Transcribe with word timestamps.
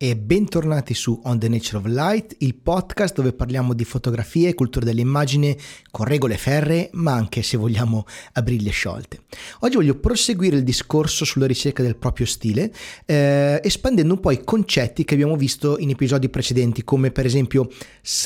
e 0.00 0.14
bentornati 0.16 0.94
su 0.94 1.20
On 1.24 1.40
the 1.40 1.48
Nature 1.48 1.78
of 1.78 1.86
Light, 1.86 2.36
il 2.38 2.54
podcast 2.54 3.16
dove 3.16 3.32
parliamo 3.32 3.74
di 3.74 3.84
fotografie 3.84 4.50
e 4.50 4.54
cultura 4.54 4.84
dell'immagine 4.84 5.56
con 5.90 6.06
regole 6.06 6.36
ferree, 6.36 6.88
ma 6.92 7.14
anche 7.14 7.42
se 7.42 7.56
vogliamo 7.56 8.06
a 8.34 8.42
briglie 8.42 8.70
sciolte. 8.70 9.22
Oggi 9.60 9.74
voglio 9.74 9.98
proseguire 9.98 10.54
il 10.54 10.62
discorso 10.62 11.24
sulla 11.24 11.48
ricerca 11.48 11.82
del 11.82 11.96
proprio 11.96 12.26
stile, 12.26 12.72
eh, 13.06 13.60
espandendo 13.60 14.14
un 14.14 14.20
po' 14.20 14.30
i 14.30 14.44
concetti 14.44 15.02
che 15.02 15.14
abbiamo 15.14 15.34
visto 15.34 15.78
in 15.78 15.90
episodi 15.90 16.28
precedenti, 16.28 16.84
come 16.84 17.10
per 17.10 17.26
esempio 17.26 17.68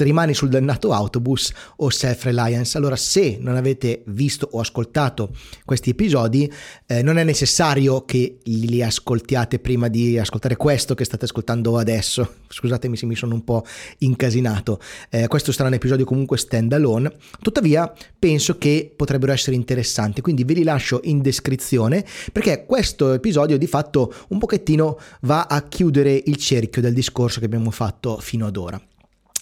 rimani 0.01 0.35
sul 0.35 0.51
dannato 0.51 0.93
autobus 0.93 1.55
o 1.77 1.89
self-reliance. 1.89 2.77
Allora, 2.77 2.97
se 2.97 3.39
non 3.41 3.57
avete 3.57 4.03
visto 4.09 4.47
o 4.53 4.61
ascoltato 4.61 5.35
questi 5.65 5.89
episodi, 5.89 6.53
eh, 6.85 7.01
non 7.01 7.17
è 7.17 7.25
necessario 7.25 8.05
che 8.05 8.41
li 8.43 8.83
ascoltiate 8.83 9.59
prima 9.59 9.89
di 9.89 10.19
ascoltare 10.19 10.57
questo 10.57 10.95
che 10.95 11.07
state 11.07 11.25
ascoltando 11.25 11.61
ascoltando 11.63 11.79
adesso. 11.79 12.35
Scusatemi 12.49 12.97
se 12.97 13.07
mi 13.07 13.15
sono 13.15 13.35
un 13.35 13.45
po' 13.45 13.65
incasinato. 13.99 14.81
Eh, 15.09 15.29
questo 15.29 15.53
sarà 15.53 15.69
un 15.69 15.75
episodio 15.75 16.05
comunque 16.05 16.37
stand 16.37 16.73
alone. 16.73 17.13
Tuttavia, 17.41 17.91
penso 18.19 18.59
che 18.59 18.93
potrebbero 18.95 19.33
essere 19.33 19.57
interessanti, 19.57 20.21
quindi 20.21 20.45
ve 20.45 20.55
li 20.55 20.65
lascio 20.65 21.01
in 21.05 21.23
descrizione 21.23 22.05
perché 22.33 22.67
questo 22.67 23.13
episodio 23.13 23.57
di 23.57 23.67
fatto 23.67 24.13
un 24.29 24.39
pochettino 24.39 24.99
va 25.23 25.47
a 25.47 25.63
chiudere 25.63 26.21
il 26.27 26.37
cerchio 26.37 26.83
del 26.83 26.93
discorso 26.93 27.39
che 27.39 27.47
abbiamo 27.47 27.71
fatto 27.71 28.19
fino 28.19 28.47
ad 28.47 28.57
ora. 28.57 28.81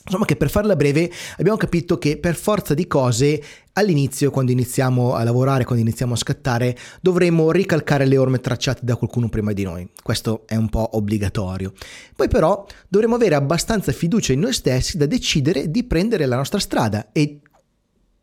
Insomma 0.05 0.25
che 0.25 0.37
per 0.37 0.49
farla 0.49 0.77
breve 0.77 1.11
abbiamo 1.37 1.59
capito 1.59 1.99
che 1.99 2.17
per 2.17 2.35
forza 2.35 2.73
di 2.73 2.87
cose 2.87 3.43
all'inizio, 3.75 4.31
quando 4.31 4.51
iniziamo 4.51 5.15
a 5.15 5.23
lavorare, 5.23 5.65
quando 5.65 5.83
iniziamo 5.83 6.15
a 6.15 6.17
scattare, 6.17 6.77
dovremo 7.01 7.51
ricalcare 7.51 8.07
le 8.07 8.17
orme 8.17 8.41
tracciate 8.41 8.81
da 8.83 8.97
qualcuno 8.97 9.29
prima 9.29 9.53
di 9.53 9.63
noi. 9.63 9.89
Questo 10.03 10.45
è 10.47 10.57
un 10.57 10.69
po' 10.69 10.97
obbligatorio. 10.97 11.73
Poi 12.17 12.29
però 12.29 12.65
dovremo 12.89 13.17
avere 13.17 13.35
abbastanza 13.35 13.93
fiducia 13.93 14.33
in 14.33 14.41
noi 14.41 14.55
stessi 14.55 14.97
da 14.97 15.07
decidere 15.07 15.71
di 15.71 15.85
prendere 15.85 16.25
la 16.27 16.37
nostra 16.37 16.59
strada 16.59 17.11
e 17.13 17.41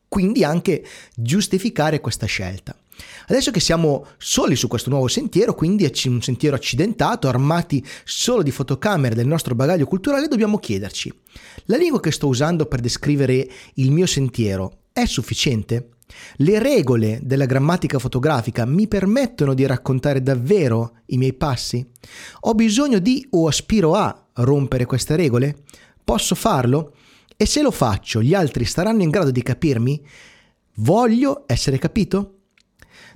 quindi 0.07 0.43
anche 0.43 0.83
giustificare 1.15 1.99
questa 1.99 2.25
scelta. 2.25 2.75
Adesso 3.27 3.51
che 3.51 3.59
siamo 3.59 4.05
soli 4.17 4.55
su 4.55 4.67
questo 4.67 4.89
nuovo 4.89 5.07
sentiero, 5.07 5.53
quindi 5.53 5.85
è 5.85 5.91
un 6.05 6.21
sentiero 6.21 6.55
accidentato, 6.55 7.27
armati 7.27 7.85
solo 8.03 8.41
di 8.41 8.51
fotocamere 8.51 9.15
del 9.15 9.27
nostro 9.27 9.55
bagaglio 9.55 9.85
culturale, 9.85 10.27
dobbiamo 10.27 10.57
chiederci, 10.57 11.13
la 11.65 11.77
lingua 11.77 11.99
che 11.99 12.11
sto 12.11 12.27
usando 12.27 12.65
per 12.65 12.79
descrivere 12.79 13.47
il 13.75 13.91
mio 13.91 14.05
sentiero 14.05 14.79
è 14.93 15.05
sufficiente? 15.05 15.89
Le 16.37 16.59
regole 16.59 17.19
della 17.21 17.45
grammatica 17.45 17.99
fotografica 17.99 18.65
mi 18.65 18.87
permettono 18.87 19.53
di 19.53 19.65
raccontare 19.65 20.23
davvero 20.23 20.99
i 21.07 21.17
miei 21.17 21.33
passi? 21.33 21.85
Ho 22.41 22.53
bisogno 22.53 22.99
di 22.99 23.27
o 23.31 23.47
aspiro 23.47 23.93
a 23.93 24.25
rompere 24.35 24.85
queste 24.85 25.15
regole? 25.15 25.63
Posso 26.03 26.33
farlo? 26.33 26.93
E 27.35 27.45
se 27.45 27.61
lo 27.61 27.71
faccio, 27.71 28.21
gli 28.23 28.33
altri 28.33 28.65
saranno 28.65 29.03
in 29.03 29.09
grado 29.09 29.31
di 29.31 29.43
capirmi? 29.43 30.01
Voglio 30.75 31.43
essere 31.45 31.77
capito? 31.77 32.36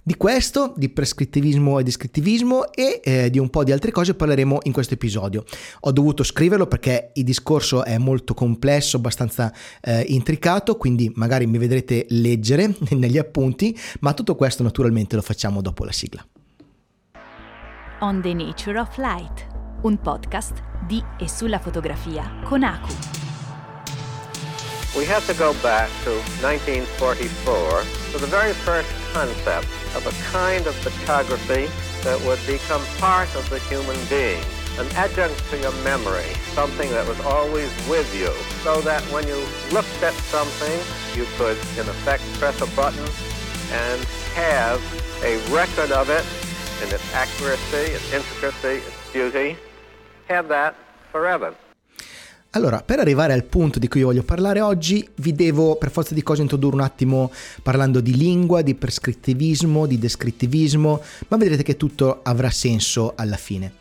Di 0.04 0.16
questo, 0.16 0.74
di 0.76 0.90
prescrittivismo 0.90 1.78
e 1.78 1.84
descrittivismo 1.84 2.74
e 2.74 3.02
eh, 3.04 3.30
di 3.30 3.38
un 3.38 3.52
po' 3.52 3.64
di 3.64 3.72
altre 3.72 3.92
cose 3.92 4.16
parleremo 4.16 4.60
in 4.64 4.72
questo 4.72 4.96
episodio. 4.96 5.44
Ho 5.82 5.92
dovuto 5.92 6.24
scriverlo 6.24 6.66
perché 6.66 7.12
il 7.14 7.24
discorso 7.24 7.86
è 7.86 8.00
molto 8.00 8.34
complesso, 8.34 8.98
abbastanza 8.98 9.54
eh, 9.80 10.04
intricato, 10.08 10.76
quindi 10.76 11.12
magari 11.14 11.46
mi 11.46 11.60
vedrete 11.60 12.08
leggere 12.10 12.76
negli 12.98 13.20
appunti, 13.20 13.78
ma 14.00 14.14
tutto 14.14 14.34
questo 14.34 14.64
naturalmente 14.64 15.16
lo 15.16 15.22
facciamo 15.22 15.62
dopo 15.62 15.86
la 15.86 15.92
sigla. 15.92 16.26
On 18.00 18.22
the 18.22 18.34
Nature 18.34 18.80
of 18.80 18.98
Light, 18.98 19.48
un 19.84 20.00
podcast 20.02 20.64
di 20.88 21.04
e 21.20 21.30
sulla 21.30 21.60
fotografia 21.60 22.40
con 22.44 22.64
Aku. 22.64 23.21
We 24.96 25.06
have 25.06 25.26
to 25.28 25.34
go 25.34 25.54
back 25.64 25.90
to 26.04 26.12
1944 26.44 27.84
to 28.12 28.18
the 28.18 28.28
very 28.28 28.52
first 28.52 28.90
concept 29.14 29.68
of 29.96 30.06
a 30.06 30.12
kind 30.32 30.68
of 30.68 30.76
photography 30.76 31.70
that 32.04 32.20
would 32.26 32.40
become 32.46 32.84
part 32.98 33.34
of 33.36 33.50
the 33.50 33.60
human 33.72 33.96
being, 34.10 34.44
an 34.78 34.88
adjunct 34.98 35.42
to 35.50 35.58
your 35.60 35.72
memory, 35.84 36.28
something 36.54 36.90
that 36.90 37.08
was 37.08 37.18
always 37.22 37.72
with 37.88 38.14
you, 38.14 38.34
so 38.64 38.82
that 38.82 39.02
when 39.14 39.26
you 39.28 39.38
looked 39.72 40.04
at 40.04 40.14
something, 40.28 40.80
you 41.16 41.26
could, 41.38 41.56
in 41.80 41.88
effect, 41.88 42.24
press 42.34 42.60
a 42.60 42.68
button 42.76 43.08
and 43.72 44.04
have 44.36 44.82
a 45.24 45.38
record 45.54 45.94
of 45.94 46.10
it 46.10 46.26
in 46.84 46.94
its 46.94 47.14
accuracy, 47.14 47.94
its 47.94 48.12
intricacy, 48.12 48.86
its 48.86 49.12
beauty, 49.14 49.56
have 50.28 50.50
that 50.50 50.76
forever. 51.14 51.56
Allora, 52.54 52.82
per 52.82 53.00
arrivare 53.00 53.32
al 53.32 53.46
punto 53.46 53.80
di 53.80 53.88
cui 53.88 54.02
voglio 54.02 54.24
parlare 54.24 54.60
oggi, 54.60 55.08
vi 55.16 55.32
devo 55.32 55.78
per 55.78 55.90
forza 55.90 56.14
di 56.14 56.22
cose 56.22 56.42
introdurre 56.42 56.76
un 56.76 56.82
attimo 56.82 57.32
parlando 57.64 58.02
di 58.02 58.18
lingua, 58.18 58.62
di 58.62 58.76
prescrittivismo, 58.76 59.86
di 59.86 59.98
descrittivismo, 59.98 61.02
ma 61.30 61.38
vedrete 61.38 61.64
che 61.64 61.78
tutto 61.78 62.20
avrà 62.24 62.50
senso 62.50 63.14
alla 63.16 63.38
fine. 63.38 63.76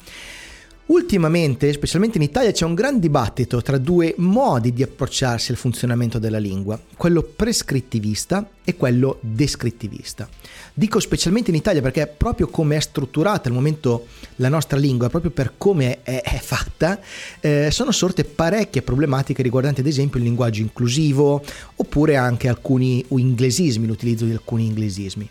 Ultimamente, 0.87 1.73
specialmente 1.73 2.19
in 2.19 2.23
Italia, 2.23 2.53
c'è 2.53 2.65
un 2.65 2.75
gran 2.75 3.01
dibattito 3.01 3.61
tra 3.61 3.77
due 3.77 4.15
modi 4.19 4.73
di 4.73 4.85
approcciarsi 4.85 5.51
al 5.51 5.57
funzionamento 5.57 6.21
della 6.21 6.39
lingua, 6.39 6.81
quello 6.97 7.23
prescrittivista 7.23 8.49
e 8.65 8.77
quello 8.77 9.19
descrittivista. 9.21 10.29
Dico 10.75 11.01
specialmente 11.01 11.51
in 11.51 11.57
Italia 11.57 11.83
perché 11.83 12.07
proprio 12.07 12.49
come 12.49 12.77
è 12.77 12.81
strutturata 12.81 13.49
al 13.49 13.55
momento 13.55 14.07
la 14.37 14.49
nostra 14.49 14.79
lingua, 14.79 15.09
proprio 15.09 15.31
per 15.31 15.55
come 15.57 16.03
è, 16.03 16.23
è 16.23 16.39
fatta, 16.39 17.01
eh, 17.41 17.71
sono 17.71 17.91
sorte 17.91 18.25
parecchie 18.25 18.83
problematiche 18.83 19.43
riguardanti 19.43 19.81
ad 19.81 19.87
esempio 19.87 20.19
il 20.19 20.25
linguaggio 20.25 20.63
inclusivo 20.63 21.43
oppure 21.77 22.17
anche 22.17 22.49
alcuni 22.49 23.05
inglesismi, 23.09 23.87
l'utilizzo 23.87 24.25
di 24.25 24.33
alcuni 24.33 24.67
inglesismi. 24.67 25.29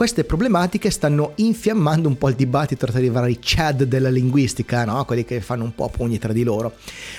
Queste 0.00 0.24
problematiche 0.24 0.90
stanno 0.90 1.32
infiammando 1.34 2.08
un 2.08 2.16
po' 2.16 2.30
il 2.30 2.34
dibattito 2.34 2.86
tra 2.86 2.98
i 3.00 3.10
vari 3.10 3.36
chad 3.38 3.82
della 3.82 4.08
linguistica, 4.08 4.86
no? 4.86 5.04
quelli 5.04 5.26
che 5.26 5.42
fanno 5.42 5.64
un 5.64 5.74
po' 5.74 5.90
pugni 5.90 6.18
tra 6.18 6.32
di 6.32 6.42
loro. 6.42 6.72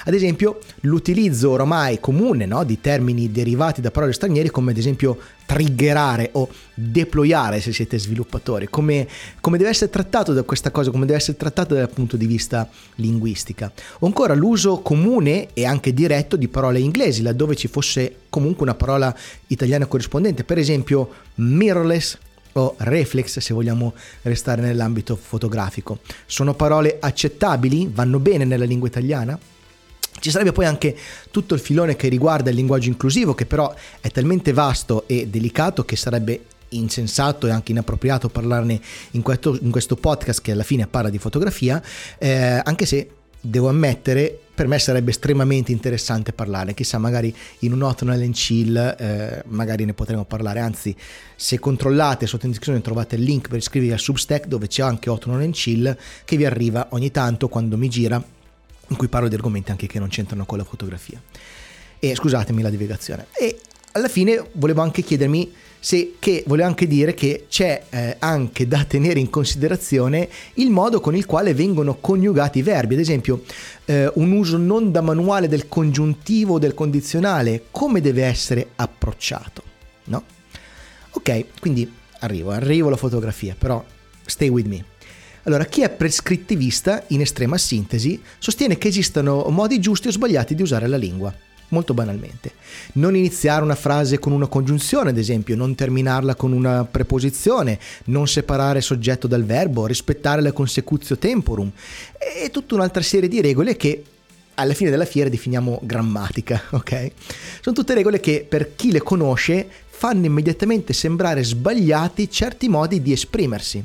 Ad 0.06 0.16
esempio 0.16 0.60
l'utilizzo 0.82 1.52
oramai 1.52 2.00
comune 2.00 2.48
no? 2.48 2.64
di 2.64 2.82
termini 2.82 3.32
derivati 3.32 3.82
da 3.82 3.92
parole 3.92 4.14
straniere 4.14 4.50
come 4.50 4.72
ad 4.72 4.78
esempio 4.78 5.16
triggerare 5.52 6.30
o 6.34 6.48
deployare 6.74 7.60
se 7.60 7.74
siete 7.74 8.00
sviluppatori, 8.00 8.70
come, 8.70 9.06
come, 9.42 9.58
deve 9.58 9.70
essere 9.70 9.92
trattato 9.92 10.32
da 10.32 10.44
questa 10.44 10.72
cosa, 10.72 10.92
come 10.92 11.06
deve 11.06 11.18
essere 11.18 11.36
trattato 11.36 11.76
dal 11.76 11.90
punto 11.90 12.16
di 12.16 12.26
vista 12.26 12.70
linguistica. 12.96 13.70
O 14.00 14.06
ancora 14.06 14.34
l'uso 14.34 14.80
comune 14.80 15.50
e 15.52 15.66
anche 15.66 15.94
diretto 15.94 16.38
di 16.38 16.48
parole 16.48 16.80
inglesi, 16.80 17.22
laddove 17.22 17.58
ci 17.58 17.68
fosse 17.68 18.16
comunque 18.30 18.64
una 18.64 18.76
parola 18.76 19.14
italiana 19.48 19.88
corrispondente, 19.88 20.46
per 20.46 20.58
esempio 20.58 21.10
mirrorless 21.36 22.18
o 22.54 22.76
reflex 22.78 23.40
se 23.40 23.54
vogliamo 23.54 23.94
restare 24.22 24.62
nell'ambito 24.62 25.18
fotografico. 25.18 26.00
Sono 26.26 26.54
parole 26.54 26.96
accettabili? 26.98 27.92
Vanno 27.94 28.20
bene 28.20 28.46
nella 28.46 28.66
lingua 28.66 28.88
italiana? 28.88 29.38
Ci 30.22 30.30
sarebbe 30.30 30.52
poi 30.52 30.66
anche 30.66 30.96
tutto 31.32 31.56
il 31.56 31.60
filone 31.60 31.96
che 31.96 32.08
riguarda 32.08 32.52
il 32.52 32.56
linguaggio 32.56 32.90
inclusivo, 32.90 33.34
che 33.34 33.48
però 33.48 33.74
è 34.00 34.12
talmente 34.12 34.54
vasto 34.54 35.08
e 35.08 35.28
delicato 35.28 35.84
che 35.84 35.96
sarebbe 35.96 36.46
insensato 36.70 37.48
e 37.48 37.50
anche 37.50 37.72
inappropriato 37.72 38.30
parlarne 38.30 38.80
in 39.12 39.24
questo, 39.24 39.58
in 39.60 39.72
questo 39.72 39.96
podcast 39.96 40.42
che 40.42 40.52
alla 40.52 40.64
fine 40.64 40.86
parla 40.86 41.10
di 41.10 41.18
fotografia, 41.18 41.82
eh, 42.20 42.62
anche 42.64 42.86
se 42.86 43.10
devo 43.42 43.70
ammettere 43.70 44.38
per 44.54 44.68
me 44.68 44.78
sarebbe 44.78 45.10
estremamente 45.10 45.72
interessante 45.72 46.34
parlare, 46.34 46.76
chissà 46.76 47.00
magari 47.00 47.36
in 47.60 47.74
un 47.74 47.82
Autumnal 47.82 48.22
and 48.22 48.36
Chill 48.36 48.78
eh, 48.78 49.42
magari 49.48 49.86
ne 49.86 49.96
potremo 49.96 50.24
parlare, 50.24 50.60
anzi 50.60 50.96
se 51.36 51.58
controllate 51.58 52.28
sotto 52.28 52.46
in 52.46 52.52
descrizione 52.52 52.84
trovate 52.84 53.16
il 53.16 53.24
link 53.24 53.48
per 53.48 53.58
iscrivervi 53.58 53.94
al 53.94 54.00
Substack 54.00 54.46
dove 54.46 54.68
c'è 54.68 54.84
anche 54.84 55.10
Autumnal 55.10 55.42
and 55.42 55.54
Chill 55.54 55.98
che 56.24 56.38
vi 56.38 56.46
arriva 56.46 56.90
ogni 56.92 57.10
tanto 57.10 57.48
quando 57.48 57.76
mi 57.76 57.90
gira 57.90 58.24
in 58.92 58.98
cui 58.98 59.08
parlo 59.08 59.28
di 59.28 59.36
argomenti 59.36 59.72
anche 59.72 59.88
che 59.88 60.00
non 60.00 60.10
c'entrano 60.10 60.46
con 60.46 60.58
la 60.58 60.64
fotografia. 60.64 61.20
E 61.98 62.16
scusatemi 62.16 62.62
la 62.62 62.70
divulgazione. 62.70 63.28
E 63.38 63.60
alla 63.94 64.08
fine 64.08 64.50
volevo 64.54 64.82
anche 64.82 65.02
chiedermi 65.02 65.52
se 65.84 66.16
che 66.20 66.44
volevo 66.46 66.68
anche 66.68 66.86
dire 66.86 67.16
che 67.16 67.48
c'è 67.50 67.86
eh, 67.90 68.16
anche 68.20 68.68
da 68.68 68.84
tenere 68.84 69.20
in 69.20 69.32
considerazione 69.32 70.30
il 70.56 70.70
modo 70.70 71.00
con 71.00 71.16
il 71.16 71.26
quale 71.26 71.56
vengono 71.56 71.96
coniugati 71.96 72.60
i 72.60 72.62
verbi, 72.62 72.94
ad 72.94 73.00
esempio 73.00 73.44
eh, 73.86 74.12
un 74.14 74.32
uso 74.32 74.58
non 74.58 74.92
da 74.92 75.02
manuale 75.02 75.48
del 75.48 75.68
congiuntivo 75.68 76.54
o 76.54 76.60
del 76.60 76.76
condizionale, 76.76 77.66
come 77.72 78.00
deve 78.00 78.26
essere 78.26 78.70
approcciato, 78.76 79.64
no? 80.06 80.24
Ok, 81.14 81.46
quindi 81.60 81.92
arrivo, 82.20 82.52
arrivo 82.52 82.88
alla 82.88 82.98
fotografia, 82.98 83.56
però 83.58 83.84
stay 84.26 84.50
with 84.50 84.68
me. 84.68 84.91
Allora, 85.44 85.66
chi 85.66 85.82
è 85.82 85.90
prescrittivista, 85.90 87.04
in 87.08 87.22
estrema 87.22 87.58
sintesi, 87.58 88.22
sostiene 88.38 88.78
che 88.78 88.90
esistano 88.90 89.46
modi 89.50 89.80
giusti 89.80 90.08
o 90.08 90.12
sbagliati 90.12 90.54
di 90.54 90.62
usare 90.62 90.88
la 90.88 90.98
lingua. 90.98 91.34
molto 91.72 91.94
banalmente. 91.94 92.52
Non 92.96 93.16
iniziare 93.16 93.64
una 93.64 93.76
frase 93.76 94.20
con 94.20 94.34
una 94.34 94.48
congiunzione, 94.48 95.12
ad 95.12 95.18
esempio, 95.18 95.56
non 95.56 95.74
terminarla 95.74 96.36
con 96.36 96.52
una 96.52 96.84
preposizione, 96.84 97.80
non 98.06 98.28
separare 98.28 98.82
soggetto 98.82 99.26
dal 99.26 99.46
verbo, 99.46 99.86
rispettare 99.86 100.42
la 100.42 100.52
consecutio 100.52 101.18
temporum 101.18 101.72
e 102.44 102.50
tutta 102.52 102.76
un'altra 102.76 103.02
serie 103.02 103.30
di 103.30 103.40
regole 103.40 103.78
che 103.78 104.04
alla 104.56 104.74
fine 104.74 104.90
della 104.90 105.06
fiera 105.06 105.30
definiamo 105.30 105.80
grammatica, 105.82 106.62
ok? 106.72 107.12
Sono 107.62 107.76
tutte 107.76 107.94
regole 107.94 108.20
che 108.20 108.46
per 108.48 108.76
chi 108.76 108.92
le 108.92 109.02
conosce 109.02 109.66
fanno 109.88 110.26
immediatamente 110.26 110.94
sembrare 110.94 111.44
sbagliati 111.44 112.30
certi 112.30 112.68
modi 112.68 113.02
di 113.02 113.14
esprimersi. 113.14 113.84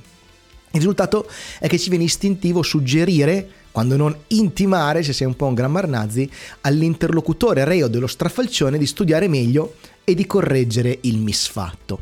Il 0.76 0.82
risultato 0.82 1.26
è 1.58 1.68
che 1.68 1.78
ci 1.78 1.88
viene 1.88 2.04
istintivo 2.04 2.62
suggerire, 2.62 3.48
quando 3.72 3.96
non 3.96 4.14
intimare, 4.28 5.02
se 5.02 5.14
sei 5.14 5.26
un 5.26 5.34
po' 5.34 5.46
un 5.46 5.54
grammar 5.54 5.88
nazi, 5.88 6.30
all'interlocutore 6.62 7.64
reo 7.64 7.88
dello 7.88 8.06
strafalcione 8.06 8.76
di 8.76 8.86
studiare 8.86 9.26
meglio 9.26 9.76
e 10.04 10.14
di 10.14 10.26
correggere 10.26 10.98
il 11.02 11.18
misfatto. 11.18 12.00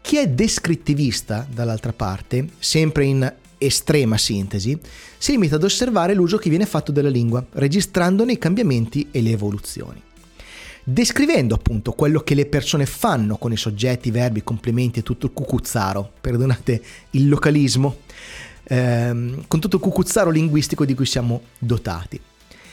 Chi 0.00 0.16
è 0.16 0.28
descrittivista, 0.28 1.46
dall'altra 1.50 1.92
parte, 1.92 2.48
sempre 2.58 3.04
in 3.04 3.32
estrema 3.58 4.16
sintesi, 4.16 4.78
si 5.18 5.32
limita 5.32 5.56
ad 5.56 5.64
osservare 5.64 6.14
l'uso 6.14 6.38
che 6.38 6.50
viene 6.50 6.66
fatto 6.66 6.90
della 6.90 7.08
lingua, 7.08 7.44
registrandone 7.52 8.32
i 8.32 8.38
cambiamenti 8.38 9.08
e 9.10 9.20
le 9.20 9.30
evoluzioni. 9.30 10.02
Descrivendo 10.86 11.54
appunto 11.54 11.92
quello 11.92 12.20
che 12.20 12.34
le 12.34 12.44
persone 12.44 12.84
fanno 12.84 13.38
con 13.38 13.50
i 13.50 13.56
soggetti, 13.56 14.08
i 14.08 14.10
verbi, 14.10 14.40
i 14.40 14.44
complementi 14.44 14.98
e 14.98 15.02
tutto 15.02 15.24
il 15.24 15.32
cucuzzaro, 15.32 16.12
perdonate 16.20 16.82
il 17.12 17.26
localismo, 17.26 18.00
ehm, 18.64 19.44
con 19.48 19.60
tutto 19.60 19.76
il 19.76 19.82
cucuzzaro 19.82 20.28
linguistico 20.28 20.84
di 20.84 20.94
cui 20.94 21.06
siamo 21.06 21.40
dotati. 21.58 22.20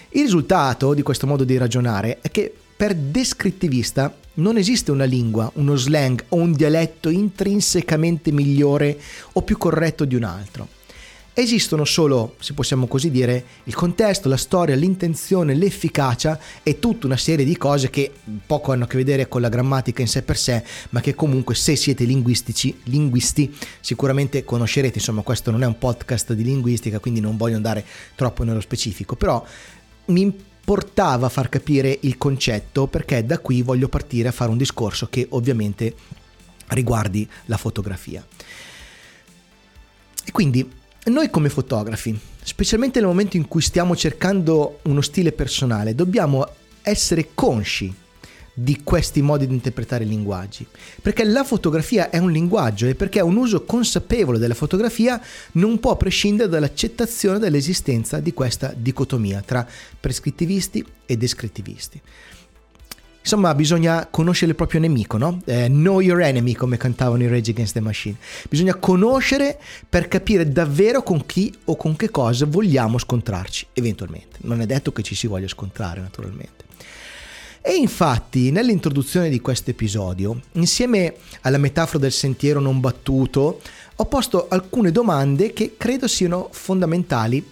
Il 0.09 0.23
risultato 0.23 0.93
di 0.93 1.03
questo 1.03 1.25
modo 1.25 1.45
di 1.45 1.55
ragionare 1.55 2.17
è 2.19 2.29
che 2.29 2.53
per 2.75 2.95
descrittivista 2.95 4.13
non 4.33 4.57
esiste 4.57 4.91
una 4.91 5.05
lingua, 5.05 5.49
uno 5.55 5.77
slang 5.77 6.25
o 6.29 6.35
un 6.35 6.51
dialetto 6.51 7.07
intrinsecamente 7.07 8.33
migliore 8.33 8.99
o 9.33 9.41
più 9.41 9.57
corretto 9.57 10.03
di 10.03 10.15
un 10.15 10.23
altro. 10.23 10.67
Esistono 11.33 11.85
solo, 11.85 12.35
se 12.39 12.53
possiamo 12.53 12.87
così 12.87 13.09
dire, 13.09 13.45
il 13.63 13.73
contesto, 13.73 14.27
la 14.27 14.35
storia, 14.35 14.75
l'intenzione, 14.75 15.55
l'efficacia 15.55 16.37
e 16.61 16.77
tutta 16.77 17.05
una 17.05 17.15
serie 17.15 17.45
di 17.45 17.55
cose 17.55 17.89
che 17.89 18.11
poco 18.45 18.73
hanno 18.73 18.83
a 18.83 18.87
che 18.87 18.97
vedere 18.97 19.29
con 19.29 19.39
la 19.39 19.47
grammatica 19.47 20.01
in 20.01 20.09
sé 20.09 20.23
per 20.23 20.37
sé, 20.37 20.61
ma 20.89 20.99
che 20.99 21.15
comunque 21.15 21.55
se 21.55 21.77
siete 21.77 22.03
linguistici, 22.03 22.77
linguisti, 22.83 23.55
sicuramente 23.79 24.43
conoscerete. 24.43 24.97
Insomma, 24.97 25.21
questo 25.21 25.51
non 25.51 25.63
è 25.63 25.65
un 25.65 25.77
podcast 25.77 26.33
di 26.33 26.43
linguistica, 26.43 26.99
quindi 26.99 27.21
non 27.21 27.37
voglio 27.37 27.55
andare 27.55 27.85
troppo 28.15 28.43
nello 28.43 28.59
specifico, 28.59 29.15
però 29.15 29.41
mi 30.07 30.21
importava 30.21 31.29
far 31.29 31.47
capire 31.47 31.97
il 32.01 32.17
concetto 32.17 32.87
perché 32.87 33.25
da 33.25 33.39
qui 33.39 33.61
voglio 33.61 33.87
partire 33.87 34.27
a 34.27 34.33
fare 34.33 34.51
un 34.51 34.57
discorso 34.57 35.07
che 35.07 35.27
ovviamente 35.29 35.95
riguardi 36.67 37.25
la 37.45 37.55
fotografia. 37.55 38.25
E 40.23 40.31
quindi 40.31 40.79
noi 41.05 41.31
come 41.31 41.49
fotografi, 41.49 42.17
specialmente 42.43 42.99
nel 42.99 43.07
momento 43.07 43.35
in 43.35 43.47
cui 43.47 43.61
stiamo 43.61 43.95
cercando 43.95 44.79
uno 44.83 45.01
stile 45.01 45.31
personale, 45.31 45.95
dobbiamo 45.95 46.47
essere 46.83 47.29
consci 47.33 47.93
di 48.53 48.81
questi 48.83 49.21
modi 49.21 49.47
di 49.47 49.53
interpretare 49.53 50.03
i 50.03 50.07
linguaggi. 50.07 50.65
Perché 51.01 51.23
la 51.23 51.43
fotografia 51.43 52.11
è 52.11 52.19
un 52.19 52.31
linguaggio 52.31 52.85
e 52.85 52.93
perché 52.93 53.19
un 53.21 53.35
uso 53.35 53.63
consapevole 53.63 54.37
della 54.37 54.53
fotografia 54.53 55.19
non 55.53 55.79
può 55.79 55.97
prescindere 55.97 56.49
dall'accettazione 56.49 57.39
dell'esistenza 57.39 58.19
di 58.19 58.33
questa 58.33 58.73
dicotomia 58.75 59.41
tra 59.41 59.67
prescrittivisti 59.99 60.85
e 61.05 61.17
descrittivisti. 61.17 62.01
Insomma, 63.21 63.53
bisogna 63.53 64.07
conoscere 64.09 64.51
il 64.51 64.57
proprio 64.57 64.79
nemico, 64.79 65.17
no? 65.17 65.41
Eh, 65.45 65.67
know 65.67 65.99
your 65.99 66.21
enemy, 66.21 66.53
come 66.53 66.77
cantavano 66.77 67.23
i 67.23 67.27
Rage 67.27 67.51
Against 67.51 67.73
the 67.73 67.79
Machine. 67.79 68.15
Bisogna 68.49 68.75
conoscere 68.75 69.59
per 69.87 70.07
capire 70.07 70.51
davvero 70.51 71.03
con 71.03 71.25
chi 71.25 71.53
o 71.65 71.75
con 71.75 71.95
che 71.95 72.09
cosa 72.09 72.45
vogliamo 72.47 72.97
scontrarci, 72.97 73.67
eventualmente. 73.73 74.39
Non 74.41 74.61
è 74.61 74.65
detto 74.65 74.91
che 74.91 75.03
ci 75.03 75.13
si 75.13 75.27
voglia 75.27 75.47
scontrare, 75.47 76.01
naturalmente. 76.01 76.65
E 77.61 77.75
infatti, 77.75 78.49
nell'introduzione 78.49 79.29
di 79.29 79.39
questo 79.39 79.69
episodio, 79.69 80.41
insieme 80.53 81.13
alla 81.41 81.59
metafora 81.59 81.99
del 81.99 82.11
sentiero 82.11 82.59
non 82.59 82.79
battuto, 82.79 83.61
ho 83.95 84.05
posto 84.05 84.47
alcune 84.49 84.91
domande 84.91 85.53
che 85.53 85.75
credo 85.77 86.07
siano 86.07 86.49
fondamentali 86.51 87.45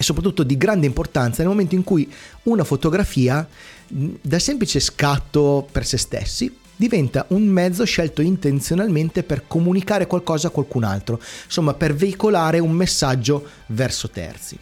e 0.00 0.02
soprattutto 0.02 0.44
di 0.44 0.56
grande 0.56 0.86
importanza 0.86 1.42
nel 1.42 1.50
momento 1.50 1.74
in 1.74 1.84
cui 1.84 2.10
una 2.44 2.64
fotografia, 2.64 3.46
da 3.86 4.38
semplice 4.38 4.80
scatto 4.80 5.68
per 5.70 5.84
se 5.84 5.98
stessi, 5.98 6.56
diventa 6.74 7.26
un 7.28 7.42
mezzo 7.42 7.84
scelto 7.84 8.22
intenzionalmente 8.22 9.22
per 9.24 9.46
comunicare 9.46 10.06
qualcosa 10.06 10.46
a 10.46 10.50
qualcun 10.52 10.84
altro, 10.84 11.20
insomma 11.44 11.74
per 11.74 11.94
veicolare 11.94 12.60
un 12.60 12.70
messaggio 12.70 13.46
verso 13.66 14.08
terzi. 14.08 14.56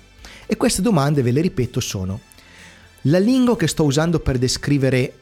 E 0.44 0.56
queste 0.56 0.82
domande, 0.82 1.22
ve 1.22 1.30
le 1.30 1.40
ripeto, 1.40 1.78
sono 1.78 2.18
la 3.02 3.20
lingua 3.20 3.56
che 3.56 3.68
sto 3.68 3.84
usando 3.84 4.18
per 4.18 4.38
descrivere 4.38 5.18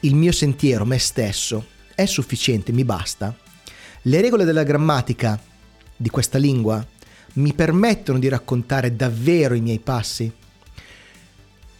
il 0.00 0.16
mio 0.16 0.32
sentiero, 0.32 0.84
me 0.84 0.98
stesso, 0.98 1.64
è 1.94 2.06
sufficiente, 2.06 2.72
mi 2.72 2.84
basta? 2.84 3.32
Le 4.02 4.20
regole 4.20 4.44
della 4.44 4.64
grammatica 4.64 5.40
di 5.96 6.08
questa 6.08 6.38
lingua 6.38 6.84
mi 7.34 7.52
permettono 7.52 8.18
di 8.18 8.28
raccontare 8.28 8.94
davvero 8.94 9.54
i 9.54 9.60
miei 9.60 9.78
passi? 9.78 10.30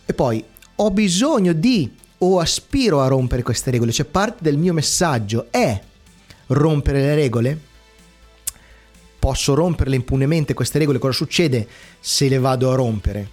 E 0.06 0.15
poi, 0.15 0.45
ho 0.77 0.91
bisogno 0.91 1.53
di 1.53 1.91
o 2.19 2.41
aspiro 2.41 3.01
a 3.01 3.06
rompere 3.06 3.43
queste 3.43 3.71
regole, 3.71 3.93
cioè 3.93 4.06
parte 4.06 4.39
del 4.41 4.56
mio 4.56 4.73
messaggio 4.73 5.49
è 5.51 5.81
rompere 6.49 7.01
le 7.01 7.15
regole? 7.15 7.61
Posso 9.19 9.55
romperle 9.55 9.97
impunemente 9.97 10.55
queste 10.55 10.79
regole? 10.79 10.99
Cosa 10.99 11.15
succede 11.15 11.67
se 12.00 12.29
le 12.29 12.39
vado 12.39 12.71
a 12.71 12.75
rompere? 12.75 13.31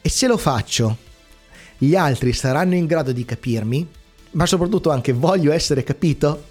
E 0.00 0.08
se 0.08 0.26
lo 0.26 0.36
faccio, 0.36 0.96
gli 1.78 1.94
altri 1.94 2.32
saranno 2.32 2.74
in 2.74 2.86
grado 2.86 3.12
di 3.12 3.24
capirmi, 3.24 3.86
ma 4.32 4.46
soprattutto 4.46 4.90
anche 4.90 5.12
voglio 5.12 5.52
essere 5.52 5.84
capito? 5.84 6.50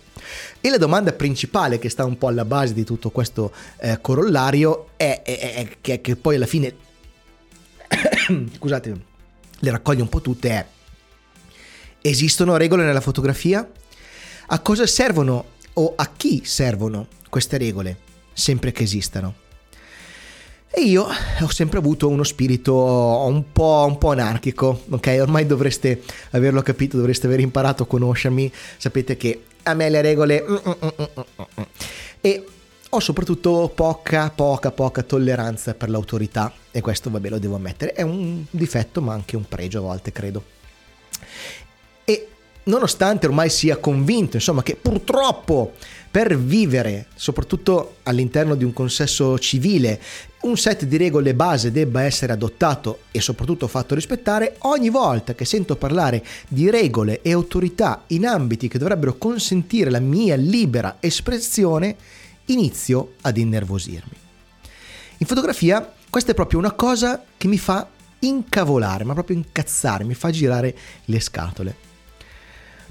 E 0.62 0.70
la 0.70 0.78
domanda 0.78 1.12
principale 1.12 1.80
che 1.80 1.90
sta 1.90 2.06
un 2.06 2.18
po' 2.18 2.28
alla 2.28 2.46
base 2.46 2.74
di 2.74 2.84
tutto 2.84 3.10
questo 3.10 3.52
eh, 3.80 3.98
corollario 4.00 4.90
è, 4.96 5.22
è, 5.24 5.54
è 5.56 5.68
che, 5.82 6.02
che, 6.02 6.16
poi 6.16 6.36
alla 6.36 6.46
fine, 6.46 6.76
scusate, 8.58 9.02
le 9.58 9.72
raccoglie 9.72 10.04
un 10.04 10.10
po' 10.10 10.22
tutte, 10.22 10.50
è 10.50 10.66
esistono 12.02 12.58
regole 12.58 12.84
nella 12.84 13.02
fotografia? 13.02 13.68
A 14.48 14.60
cosa 14.60 14.86
servono 14.86 15.46
o 15.74 15.94
a 15.96 16.12
chi 16.16 16.42
servono 16.46 17.08
queste 17.30 17.58
regole, 17.58 17.98
sempre 18.34 18.72
che 18.72 18.84
esistano? 18.84 19.36
E 20.74 20.82
io 20.82 21.06
ho 21.42 21.50
sempre 21.50 21.80
avuto 21.80 22.08
uno 22.08 22.24
spirito 22.24 22.74
un 22.76 23.52
po', 23.52 23.86
un 23.88 23.98
po', 23.98 24.12
anarchico, 24.12 24.84
ok? 24.90 25.18
Ormai 25.20 25.46
dovreste 25.46 26.02
averlo 26.32 26.62
capito, 26.62 26.98
dovreste 26.98 27.28
aver 27.28 27.42
imparato 27.42 27.84
a 27.84 27.88
conoscermi, 27.88 28.52
sapete 28.78 29.18
che 29.18 29.44
a 29.64 29.74
me 29.74 29.90
le 29.90 30.02
regole... 30.02 30.44
Mm, 30.48 30.56
mm, 30.68 30.88
mm, 31.60 31.64
e 32.22 32.46
ho 32.94 33.00
soprattutto 33.00 33.72
poca, 33.74 34.30
poca, 34.30 34.72
poca 34.72 35.02
tolleranza 35.04 35.74
per 35.74 35.90
l'autorità. 35.90 36.52
E 36.72 36.82
questo, 36.82 37.10
vabbè, 37.10 37.30
lo 37.30 37.40
devo 37.40 37.56
ammettere, 37.56 37.94
è 37.94 38.02
un 38.02 38.44
difetto 38.50 39.02
ma 39.02 39.14
anche 39.14 39.36
un 39.36 39.48
pregio 39.48 39.80
a 39.80 39.82
volte, 39.82 40.12
credo. 40.12 40.44
Nonostante 42.64 43.26
ormai 43.26 43.50
sia 43.50 43.78
convinto, 43.78 44.36
insomma, 44.36 44.62
che 44.62 44.76
purtroppo 44.76 45.74
per 46.12 46.38
vivere, 46.38 47.08
soprattutto 47.16 47.96
all'interno 48.04 48.56
di 48.56 48.64
un 48.64 48.74
consesso 48.74 49.40
civile, 49.40 50.00
un 50.42 50.58
set 50.58 50.86
di 50.86 50.98
regole 50.98 51.34
base 51.34 51.72
debba 51.72 52.04
essere 52.04 52.34
adottato 52.34 53.04
e 53.12 53.22
soprattutto 53.22 53.68
fatto 53.68 53.96
rispettare, 53.96 54.56
ogni 54.60 54.90
volta 54.90 55.34
che 55.34 55.46
sento 55.46 55.76
parlare 55.76 56.24
di 56.48 56.70
regole 56.70 57.22
e 57.22 57.32
autorità 57.32 58.04
in 58.08 58.28
ambiti 58.28 58.68
che 58.68 58.78
dovrebbero 58.78 59.16
consentire 59.18 59.90
la 59.90 60.00
mia 60.00 60.36
libera 60.36 60.98
espressione, 61.00 61.96
inizio 62.46 63.14
ad 63.22 63.38
innervosirmi. 63.38 64.16
In 65.18 65.26
fotografia 65.26 65.94
questa 66.10 66.32
è 66.32 66.36
proprio 66.36 66.60
una 66.60 66.74
cosa 66.74 67.24
che 67.38 67.48
mi 67.48 67.58
fa 67.58 67.88
incavolare, 68.20 69.06
ma 69.06 69.14
proprio 69.14 69.38
incazzare, 69.38 70.04
mi 70.04 70.14
fa 70.14 70.30
girare 70.30 70.76
le 71.06 71.20
scatole. 71.20 71.90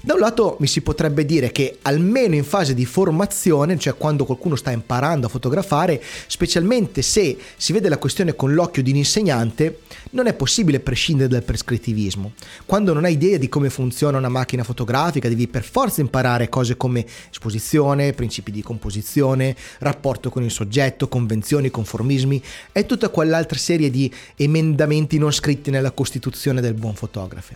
Da 0.03 0.15
un 0.15 0.19
lato 0.19 0.57
mi 0.59 0.65
si 0.65 0.81
potrebbe 0.81 1.25
dire 1.25 1.51
che 1.51 1.77
almeno 1.83 2.33
in 2.33 2.43
fase 2.43 2.73
di 2.73 2.85
formazione, 2.85 3.77
cioè 3.77 3.93
quando 3.93 4.25
qualcuno 4.25 4.55
sta 4.55 4.71
imparando 4.71 5.27
a 5.27 5.29
fotografare, 5.29 6.01
specialmente 6.25 7.03
se 7.03 7.37
si 7.55 7.71
vede 7.71 7.87
la 7.87 7.99
questione 7.99 8.35
con 8.35 8.51
l'occhio 8.55 8.81
di 8.81 8.89
un 8.89 8.97
insegnante, 8.97 9.81
non 10.11 10.25
è 10.25 10.33
possibile 10.33 10.79
prescindere 10.79 11.29
dal 11.29 11.43
prescrittivismo. 11.43 12.31
Quando 12.65 12.93
non 12.93 13.05
hai 13.05 13.13
idea 13.13 13.37
di 13.37 13.47
come 13.47 13.69
funziona 13.69 14.17
una 14.17 14.27
macchina 14.27 14.63
fotografica, 14.63 15.29
devi 15.29 15.47
per 15.47 15.63
forza 15.63 16.01
imparare 16.01 16.49
cose 16.49 16.77
come 16.77 17.05
esposizione, 17.29 18.13
principi 18.13 18.49
di 18.49 18.63
composizione, 18.63 19.55
rapporto 19.81 20.31
con 20.31 20.41
il 20.41 20.49
soggetto, 20.49 21.09
convenzioni, 21.09 21.69
conformismi 21.69 22.41
e 22.71 22.87
tutta 22.87 23.09
quell'altra 23.09 23.59
serie 23.59 23.91
di 23.91 24.11
emendamenti 24.35 25.19
non 25.19 25.31
scritti 25.31 25.69
nella 25.69 25.91
Costituzione 25.91 26.59
del 26.59 26.73
buon 26.73 26.95
fotografo. 26.95 27.53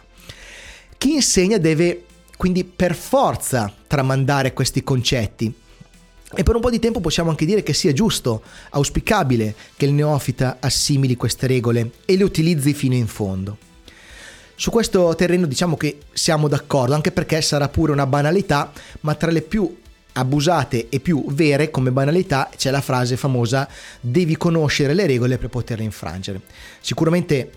Chi 0.95 1.13
insegna 1.13 1.57
deve 1.57 2.03
quindi 2.37 2.63
per 2.63 2.95
forza 2.95 3.71
tramandare 3.87 4.53
questi 4.53 4.83
concetti. 4.83 5.53
E 6.37 6.43
per 6.43 6.55
un 6.55 6.61
po' 6.61 6.69
di 6.69 6.79
tempo 6.79 6.99
possiamo 6.99 7.29
anche 7.29 7.45
dire 7.45 7.63
che 7.63 7.73
sia 7.73 7.93
giusto, 7.93 8.43
auspicabile, 8.71 9.55
che 9.77 9.85
il 9.85 9.93
neofita 9.93 10.57
assimili 10.59 11.15
queste 11.15 11.47
regole 11.47 11.91
e 12.05 12.17
le 12.17 12.23
utilizzi 12.23 12.73
fino 12.73 12.95
in 12.95 13.07
fondo. 13.07 13.57
Su 14.55 14.69
questo 14.71 15.13
terreno 15.15 15.45
diciamo 15.45 15.77
che 15.77 15.99
siamo 16.13 16.47
d'accordo, 16.47 16.93
anche 16.93 17.11
perché 17.11 17.41
sarà 17.41 17.69
pure 17.69 17.91
una 17.91 18.05
banalità, 18.05 18.71
ma 19.01 19.13
tra 19.15 19.31
le 19.31 19.41
più 19.41 19.83
abusate 20.17 20.87
e 20.89 20.99
più 20.99 21.25
vere 21.27 21.69
come 21.69 21.91
banalità 21.91 22.49
c'è 22.55 22.71
la 22.71 22.79
frase 22.79 23.17
famosa 23.17 23.67
devi 23.99 24.37
conoscere 24.37 24.93
le 24.93 25.05
regole 25.05 25.37
per 25.37 25.49
poterle 25.49 25.83
infrangere. 25.83 26.41
Sicuramente 26.79 27.51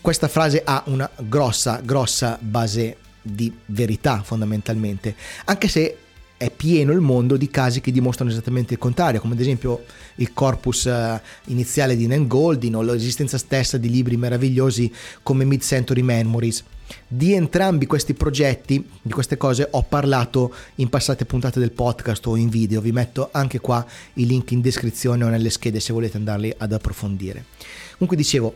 questa 0.00 0.28
frase 0.28 0.62
ha 0.64 0.82
una 0.86 1.10
grossa, 1.16 1.80
grossa 1.82 2.38
base 2.40 2.96
di 3.26 3.52
verità 3.66 4.22
fondamentalmente, 4.22 5.14
anche 5.44 5.68
se 5.68 5.98
è 6.38 6.50
pieno 6.50 6.92
il 6.92 7.00
mondo 7.00 7.36
di 7.38 7.48
casi 7.48 7.80
che 7.80 7.90
dimostrano 7.90 8.30
esattamente 8.30 8.74
il 8.74 8.78
contrario, 8.78 9.20
come 9.20 9.34
ad 9.34 9.40
esempio 9.40 9.84
il 10.16 10.32
corpus 10.34 10.84
eh, 10.86 11.20
iniziale 11.46 11.96
di 11.96 12.06
Nan 12.06 12.26
Goldin 12.26 12.76
o 12.76 12.82
l'esistenza 12.82 13.38
stessa 13.38 13.78
di 13.78 13.88
libri 13.88 14.16
meravigliosi 14.16 14.92
come 15.22 15.44
Mid-Century 15.44 16.02
Memories. 16.02 16.62
Di 17.08 17.32
entrambi 17.32 17.86
questi 17.86 18.14
progetti, 18.14 18.86
di 19.02 19.12
queste 19.12 19.36
cose, 19.36 19.66
ho 19.70 19.82
parlato 19.82 20.54
in 20.76 20.88
passate 20.88 21.24
puntate 21.24 21.58
del 21.58 21.72
podcast 21.72 22.24
o 22.26 22.36
in 22.36 22.48
video, 22.48 22.80
vi 22.80 22.92
metto 22.92 23.30
anche 23.32 23.58
qua 23.58 23.84
i 24.14 24.26
link 24.26 24.50
in 24.52 24.60
descrizione 24.60 25.24
o 25.24 25.28
nelle 25.28 25.50
schede 25.50 25.80
se 25.80 25.92
volete 25.92 26.18
andarli 26.18 26.54
ad 26.56 26.72
approfondire. 26.72 27.46
Comunque 27.92 28.16
dicevo, 28.16 28.54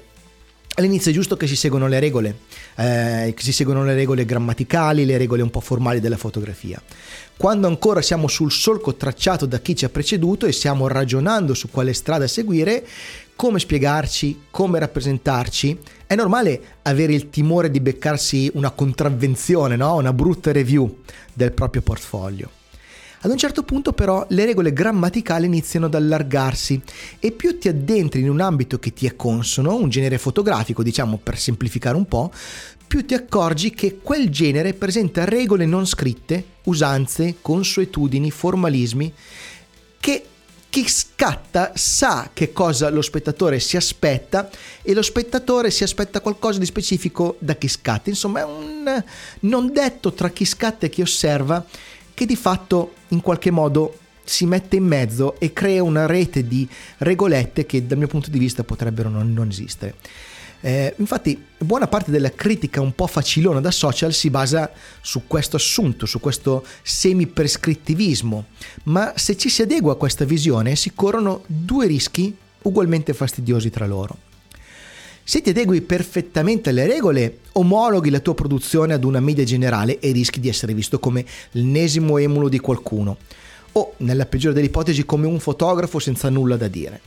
All'inizio 0.76 1.10
è 1.10 1.14
giusto 1.14 1.36
che 1.36 1.46
si 1.46 1.56
seguano 1.56 1.88
le 1.88 1.98
regole, 2.00 2.38
eh, 2.76 3.34
che 3.36 3.42
si 3.42 3.52
seguano 3.52 3.84
le 3.84 3.94
regole 3.94 4.24
grammaticali, 4.24 5.04
le 5.04 5.18
regole 5.18 5.42
un 5.42 5.50
po' 5.50 5.60
formali 5.60 6.00
della 6.00 6.16
fotografia. 6.16 6.80
Quando 7.36 7.66
ancora 7.66 8.00
siamo 8.00 8.28
sul 8.28 8.52
solco 8.52 8.94
tracciato 8.94 9.46
da 9.46 9.58
chi 9.58 9.74
ci 9.74 9.84
ha 9.84 9.88
preceduto 9.88 10.46
e 10.46 10.52
stiamo 10.52 10.86
ragionando 10.86 11.54
su 11.54 11.70
quale 11.70 11.92
strada 11.92 12.26
seguire, 12.26 12.86
come 13.34 13.58
spiegarci, 13.58 14.44
come 14.50 14.78
rappresentarci, 14.78 15.78
è 16.06 16.14
normale 16.14 16.60
avere 16.82 17.14
il 17.14 17.30
timore 17.30 17.70
di 17.70 17.80
beccarsi 17.80 18.50
una 18.54 18.70
contravvenzione, 18.70 19.76
no? 19.76 19.96
una 19.96 20.12
brutta 20.12 20.52
review 20.52 20.98
del 21.32 21.52
proprio 21.52 21.82
portfolio. 21.82 22.59
Ad 23.22 23.30
un 23.30 23.36
certo 23.36 23.64
punto 23.64 23.92
però 23.92 24.24
le 24.30 24.46
regole 24.46 24.72
grammaticali 24.72 25.44
iniziano 25.44 25.86
ad 25.86 25.94
allargarsi 25.94 26.80
e 27.18 27.32
più 27.32 27.58
ti 27.58 27.68
addentri 27.68 28.22
in 28.22 28.30
un 28.30 28.40
ambito 28.40 28.78
che 28.78 28.94
ti 28.94 29.06
è 29.06 29.14
consono, 29.14 29.76
un 29.76 29.90
genere 29.90 30.16
fotografico 30.16 30.82
diciamo 30.82 31.18
per 31.22 31.38
semplificare 31.38 31.98
un 31.98 32.06
po', 32.06 32.32
più 32.86 33.04
ti 33.04 33.12
accorgi 33.12 33.72
che 33.72 33.98
quel 34.02 34.30
genere 34.30 34.72
presenta 34.72 35.26
regole 35.26 35.66
non 35.66 35.86
scritte, 35.86 36.42
usanze, 36.64 37.36
consuetudini, 37.42 38.30
formalismi 38.30 39.12
che 40.00 40.24
chi 40.70 40.88
scatta 40.88 41.72
sa 41.74 42.30
che 42.32 42.52
cosa 42.52 42.88
lo 42.88 43.02
spettatore 43.02 43.60
si 43.60 43.76
aspetta 43.76 44.48
e 44.80 44.94
lo 44.94 45.02
spettatore 45.02 45.70
si 45.70 45.82
aspetta 45.82 46.20
qualcosa 46.20 46.58
di 46.58 46.64
specifico 46.64 47.36
da 47.38 47.54
chi 47.54 47.68
scatta. 47.68 48.08
Insomma, 48.08 48.40
è 48.40 48.44
un 48.44 49.04
non 49.40 49.72
detto 49.72 50.14
tra 50.14 50.30
chi 50.30 50.46
scatta 50.46 50.86
e 50.86 50.88
chi 50.88 51.02
osserva 51.02 51.66
che 52.20 52.26
di 52.26 52.36
fatto 52.36 52.92
in 53.08 53.22
qualche 53.22 53.50
modo 53.50 53.96
si 54.24 54.44
mette 54.44 54.76
in 54.76 54.84
mezzo 54.84 55.40
e 55.40 55.54
crea 55.54 55.82
una 55.82 56.04
rete 56.04 56.46
di 56.46 56.68
regolette 56.98 57.64
che 57.64 57.86
dal 57.86 57.96
mio 57.96 58.08
punto 58.08 58.28
di 58.28 58.38
vista 58.38 58.62
potrebbero 58.62 59.08
non, 59.08 59.32
non 59.32 59.48
esistere. 59.48 59.94
Eh, 60.60 60.92
infatti 60.98 61.42
buona 61.56 61.86
parte 61.86 62.10
della 62.10 62.30
critica 62.30 62.82
un 62.82 62.94
po' 62.94 63.06
facilona 63.06 63.60
da 63.60 63.70
social 63.70 64.12
si 64.12 64.28
basa 64.28 64.70
su 65.00 65.22
questo 65.26 65.56
assunto, 65.56 66.04
su 66.04 66.20
questo 66.20 66.62
semi-prescrittivismo, 66.82 68.44
ma 68.82 69.14
se 69.16 69.38
ci 69.38 69.48
si 69.48 69.62
adegua 69.62 69.92
a 69.92 69.96
questa 69.96 70.26
visione 70.26 70.76
si 70.76 70.92
corrono 70.94 71.44
due 71.46 71.86
rischi 71.86 72.36
ugualmente 72.64 73.14
fastidiosi 73.14 73.70
tra 73.70 73.86
loro. 73.86 74.28
Se 75.30 75.40
ti 75.42 75.50
adegui 75.50 75.80
perfettamente 75.80 76.70
alle 76.70 76.88
regole, 76.88 77.38
omologhi 77.52 78.10
la 78.10 78.18
tua 78.18 78.34
produzione 78.34 78.94
ad 78.94 79.04
una 79.04 79.20
media 79.20 79.44
generale 79.44 80.00
e 80.00 80.10
rischi 80.10 80.40
di 80.40 80.48
essere 80.48 80.74
visto 80.74 80.98
come 80.98 81.24
l'ennesimo 81.52 82.18
emulo 82.18 82.48
di 82.48 82.58
qualcuno, 82.58 83.16
o 83.70 83.94
nella 83.98 84.26
peggiore 84.26 84.54
delle 84.54 84.66
ipotesi 84.66 85.04
come 85.04 85.28
un 85.28 85.38
fotografo 85.38 86.00
senza 86.00 86.28
nulla 86.30 86.56
da 86.56 86.66
dire. 86.66 87.00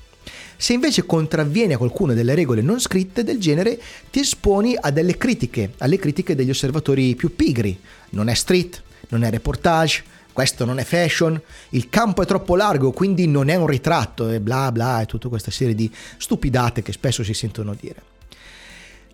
Se 0.56 0.72
invece 0.72 1.06
contravvieni 1.06 1.74
a 1.74 1.78
qualcuna 1.78 2.14
delle 2.14 2.34
regole 2.34 2.62
non 2.62 2.80
scritte 2.80 3.26
del 3.26 3.42
genere, 3.42 3.78
ti 4.10 4.22
esponi 4.22 4.74
a 4.80 4.90
delle 4.90 5.18
critiche, 5.18 5.74
alle 5.80 5.98
critiche 5.98 6.34
degli 6.34 6.50
osservatori 6.50 7.16
più 7.16 7.36
pigri. 7.36 7.78
Non 8.12 8.30
è 8.30 8.34
street, 8.36 8.82
non 9.10 9.26
è 9.26 9.32
reportage, 9.32 10.02
questo 10.32 10.64
non 10.64 10.80
è 10.80 10.86
fashion, 10.86 11.38
il 11.72 11.90
campo 11.90 12.22
è 12.22 12.26
troppo 12.26 12.56
largo, 12.56 12.94
quindi 12.94 13.28
non 13.28 13.50
è 13.50 13.56
un 13.56 13.68
ritratto 13.68 14.30
e 14.30 14.40
bla 14.40 14.72
bla 14.72 15.02
e 15.02 15.08
tutta 15.08 15.28
questa 15.28 15.52
serie 15.52 15.76
di 15.76 15.92
stupidate 16.18 16.82
che 16.82 16.94
spesso 16.94 17.22
si 17.22 17.34
sentono 17.34 17.76
dire. 17.78 18.13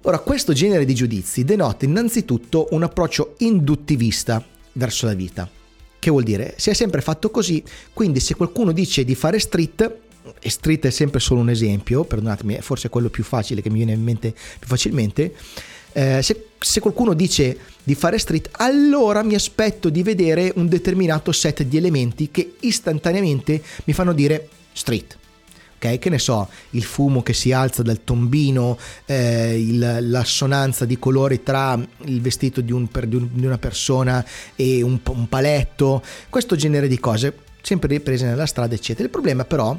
Ora, 0.03 0.19
questo 0.19 0.53
genere 0.53 0.85
di 0.85 0.95
giudizi 0.95 1.43
denota 1.43 1.83
innanzitutto 1.83 2.67
un 2.71 2.83
approccio 2.83 3.35
induttivista 3.39 4.41
verso 4.73 5.05
la 5.05 5.13
vita. 5.13 5.49
Che 5.99 6.09
vuol 6.09 6.23
dire? 6.23 6.53
Si 6.55 6.69
è 6.69 6.73
sempre 6.73 7.01
fatto 7.01 7.29
così, 7.29 7.61
quindi 7.91 8.21
se 8.21 8.35
qualcuno 8.35 8.71
dice 8.71 9.03
di 9.03 9.13
fare 9.13 9.39
street, 9.39 9.97
e 10.39 10.49
street 10.49 10.85
è 10.85 10.89
sempre 10.89 11.19
solo 11.19 11.41
un 11.41 11.49
esempio, 11.49 12.05
perdonatemi, 12.05 12.55
è 12.55 12.61
forse 12.61 12.87
quello 12.87 13.09
più 13.09 13.25
facile 13.25 13.61
che 13.61 13.69
mi 13.69 13.75
viene 13.75 13.91
in 13.91 14.01
mente 14.01 14.31
più 14.31 14.67
facilmente, 14.67 15.33
eh, 15.91 16.21
se, 16.21 16.45
se, 16.57 16.79
qualcuno 16.79 17.13
dice 17.13 17.57
di 17.83 17.93
fare 17.93 18.17
street, 18.19 18.51
allora 18.53 19.21
mi 19.21 19.35
aspetto 19.35 19.89
di 19.89 20.01
vedere 20.01 20.53
un 20.55 20.69
determinato 20.69 21.33
set 21.33 21.63
di 21.63 21.75
elementi 21.75 22.31
che 22.31 22.53
istantaneamente 22.61 23.61
mi 23.83 23.91
fanno 23.91 24.13
dire 24.13 24.47
street 24.71 25.17
ok? 25.79 25.97
Che 25.97 26.09
ne 26.09 26.19
so, 26.19 26.49
il 26.71 26.83
fumo 26.83 27.23
che 27.23 27.33
si 27.33 27.51
alza 27.51 27.81
dal 27.81 28.03
tombino, 28.03 28.77
eh, 29.05 29.57
il, 29.59 29.97
l'assonanza 30.01 30.85
di 30.85 30.99
colori 30.99 31.41
tra 31.41 31.79
il 32.05 32.21
vestito 32.21 32.61
di, 32.61 32.71
un, 32.71 32.87
di, 33.07 33.15
un, 33.15 33.29
di 33.31 33.45
una 33.45 33.57
persona 33.57 34.23
e 34.55 34.81
un, 34.81 34.99
un 35.07 35.29
paletto, 35.29 36.03
questo 36.29 36.55
genere 36.55 36.87
di 36.87 36.99
cose, 36.99 37.33
sempre 37.61 37.87
riprese 37.87 38.25
nella 38.25 38.45
strada, 38.45 38.75
eccetera. 38.75 39.05
Il 39.05 39.09
problema 39.09 39.45
però 39.45 39.77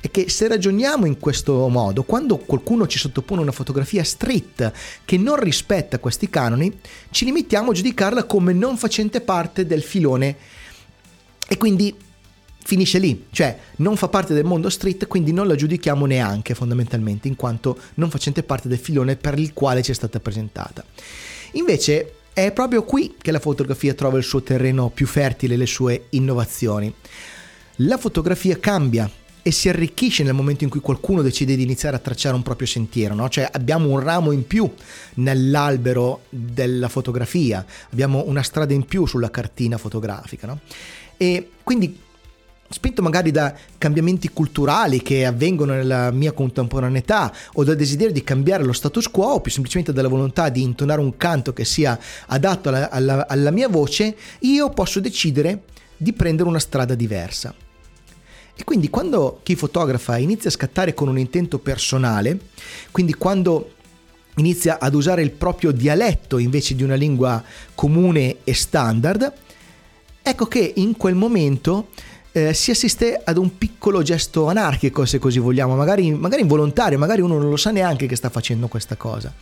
è 0.00 0.10
che 0.10 0.28
se 0.28 0.48
ragioniamo 0.48 1.06
in 1.06 1.18
questo 1.18 1.68
modo, 1.68 2.02
quando 2.02 2.38
qualcuno 2.38 2.86
ci 2.86 2.98
sottopone 2.98 3.40
una 3.40 3.52
fotografia 3.52 4.04
street 4.04 4.72
che 5.04 5.16
non 5.18 5.36
rispetta 5.36 5.98
questi 5.98 6.28
canoni, 6.28 6.78
ci 7.10 7.24
limitiamo 7.24 7.70
a 7.70 7.74
giudicarla 7.74 8.24
come 8.24 8.52
non 8.52 8.76
facente 8.76 9.20
parte 9.20 9.66
del 9.66 9.82
filone 9.82 10.36
e 11.46 11.56
quindi 11.56 11.94
finisce 12.64 12.98
lì, 12.98 13.26
cioè 13.30 13.56
non 13.76 13.96
fa 13.96 14.08
parte 14.08 14.32
del 14.34 14.44
mondo 14.44 14.70
street, 14.70 15.06
quindi 15.06 15.32
non 15.32 15.46
la 15.46 15.54
giudichiamo 15.54 16.06
neanche 16.06 16.54
fondamentalmente, 16.54 17.28
in 17.28 17.36
quanto 17.36 17.78
non 17.94 18.10
facente 18.10 18.42
parte 18.42 18.68
del 18.68 18.78
filone 18.78 19.16
per 19.16 19.38
il 19.38 19.52
quale 19.52 19.82
ci 19.82 19.90
è 19.90 19.94
stata 19.94 20.18
presentata. 20.18 20.84
Invece 21.52 22.14
è 22.32 22.50
proprio 22.52 22.82
qui 22.82 23.14
che 23.20 23.30
la 23.30 23.38
fotografia 23.38 23.94
trova 23.94 24.16
il 24.18 24.24
suo 24.24 24.42
terreno 24.42 24.88
più 24.88 25.06
fertile, 25.06 25.56
le 25.56 25.66
sue 25.66 26.06
innovazioni. 26.10 26.92
La 27.76 27.98
fotografia 27.98 28.58
cambia 28.58 29.10
e 29.42 29.50
si 29.50 29.68
arricchisce 29.68 30.22
nel 30.22 30.32
momento 30.32 30.64
in 30.64 30.70
cui 30.70 30.80
qualcuno 30.80 31.20
decide 31.20 31.54
di 31.54 31.62
iniziare 31.62 31.96
a 31.96 31.98
tracciare 31.98 32.34
un 32.34 32.42
proprio 32.42 32.66
sentiero, 32.66 33.14
no? 33.14 33.28
cioè 33.28 33.46
abbiamo 33.52 33.90
un 33.90 34.00
ramo 34.00 34.32
in 34.32 34.46
più 34.46 34.72
nell'albero 35.16 36.22
della 36.30 36.88
fotografia, 36.88 37.64
abbiamo 37.92 38.24
una 38.26 38.42
strada 38.42 38.72
in 38.72 38.86
più 38.86 39.04
sulla 39.04 39.30
cartina 39.30 39.76
fotografica. 39.76 40.46
No? 40.46 40.60
E 41.18 41.50
quindi 41.62 41.98
spinto 42.68 43.02
magari 43.02 43.30
da 43.30 43.54
cambiamenti 43.78 44.30
culturali 44.30 45.02
che 45.02 45.24
avvengono 45.24 45.74
nella 45.74 46.10
mia 46.10 46.32
contemporaneità 46.32 47.32
o 47.54 47.64
dal 47.64 47.76
desiderio 47.76 48.12
di 48.12 48.24
cambiare 48.24 48.64
lo 48.64 48.72
status 48.72 49.08
quo 49.08 49.26
o 49.26 49.40
più 49.40 49.52
semplicemente 49.52 49.92
dalla 49.92 50.08
volontà 50.08 50.48
di 50.48 50.62
intonare 50.62 51.00
un 51.00 51.16
canto 51.16 51.52
che 51.52 51.64
sia 51.64 51.98
adatto 52.26 52.70
alla, 52.70 52.90
alla, 52.90 53.26
alla 53.28 53.50
mia 53.50 53.68
voce, 53.68 54.16
io 54.40 54.70
posso 54.70 55.00
decidere 55.00 55.62
di 55.96 56.12
prendere 56.12 56.48
una 56.48 56.58
strada 56.58 56.94
diversa. 56.94 57.54
E 58.56 58.62
quindi 58.62 58.88
quando 58.88 59.40
chi 59.42 59.56
fotografa 59.56 60.16
inizia 60.16 60.48
a 60.48 60.52
scattare 60.52 60.94
con 60.94 61.08
un 61.08 61.18
intento 61.18 61.58
personale, 61.58 62.38
quindi 62.92 63.14
quando 63.14 63.72
inizia 64.36 64.78
ad 64.78 64.94
usare 64.94 65.22
il 65.22 65.32
proprio 65.32 65.72
dialetto 65.72 66.38
invece 66.38 66.74
di 66.74 66.82
una 66.82 66.94
lingua 66.94 67.42
comune 67.74 68.38
e 68.44 68.54
standard, 68.54 69.32
ecco 70.22 70.46
che 70.46 70.72
in 70.76 70.96
quel 70.96 71.14
momento 71.14 71.88
eh, 72.36 72.52
si 72.52 72.72
assiste 72.72 73.20
ad 73.22 73.36
un 73.36 73.56
piccolo 73.56 74.02
gesto 74.02 74.48
anarchico, 74.48 75.04
se 75.04 75.20
così 75.20 75.38
vogliamo, 75.38 75.76
magari, 75.76 76.12
magari 76.12 76.42
involontario, 76.42 76.98
magari 76.98 77.20
uno 77.20 77.38
non 77.38 77.48
lo 77.48 77.56
sa 77.56 77.70
neanche 77.70 78.06
che 78.06 78.16
sta 78.16 78.28
facendo 78.28 78.66
questa 78.66 78.96
cosa. 78.96 79.32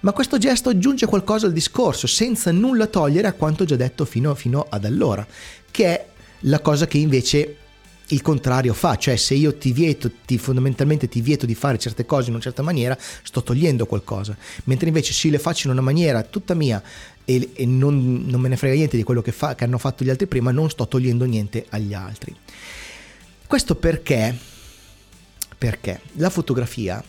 Ma 0.00 0.10
questo 0.10 0.36
gesto 0.36 0.68
aggiunge 0.70 1.06
qualcosa 1.06 1.46
al 1.46 1.52
discorso, 1.52 2.08
senza 2.08 2.50
nulla 2.50 2.88
togliere 2.88 3.28
a 3.28 3.34
quanto 3.34 3.64
già 3.64 3.76
detto 3.76 4.04
fino, 4.04 4.34
fino 4.34 4.66
ad 4.68 4.84
allora, 4.84 5.24
che 5.70 5.84
è 5.86 6.06
la 6.40 6.58
cosa 6.58 6.88
che 6.88 6.98
invece 6.98 7.58
il 8.08 8.20
contrario 8.20 8.74
fa, 8.74 8.96
cioè 8.96 9.14
se 9.14 9.34
io 9.34 9.54
ti 9.56 9.72
vieto, 9.72 10.10
ti, 10.26 10.36
fondamentalmente 10.36 11.08
ti 11.08 11.20
vieto 11.20 11.46
di 11.46 11.54
fare 11.54 11.78
certe 11.78 12.04
cose 12.04 12.28
in 12.28 12.34
una 12.34 12.42
certa 12.42 12.62
maniera, 12.62 12.98
sto 13.22 13.44
togliendo 13.44 13.86
qualcosa, 13.86 14.36
mentre 14.64 14.88
invece 14.88 15.12
se 15.12 15.30
le 15.30 15.38
faccio 15.38 15.68
in 15.68 15.72
una 15.72 15.82
maniera 15.82 16.22
tutta 16.22 16.54
mia 16.54 16.82
e, 17.24 17.50
e 17.54 17.66
non, 17.66 18.24
non, 18.26 18.40
me 18.40 18.48
ne 18.48 18.56
frega 18.56 18.74
niente 18.74 18.96
di 18.96 19.02
quello 19.02 19.22
che, 19.22 19.32
fa, 19.32 19.54
che 19.54 19.64
hanno 19.64 19.78
fatto 19.78 20.04
gli 20.04 20.10
altri 20.10 20.26
prima, 20.26 20.50
non 20.50 20.70
sto 20.70 20.86
togliendo 20.86 21.24
niente 21.24 21.66
agli 21.70 21.94
altri. 21.94 22.34
Questo 23.46 23.74
perché? 23.74 24.36
Perché 25.56 26.00
la 26.14 26.30
fotografia, 26.30 27.02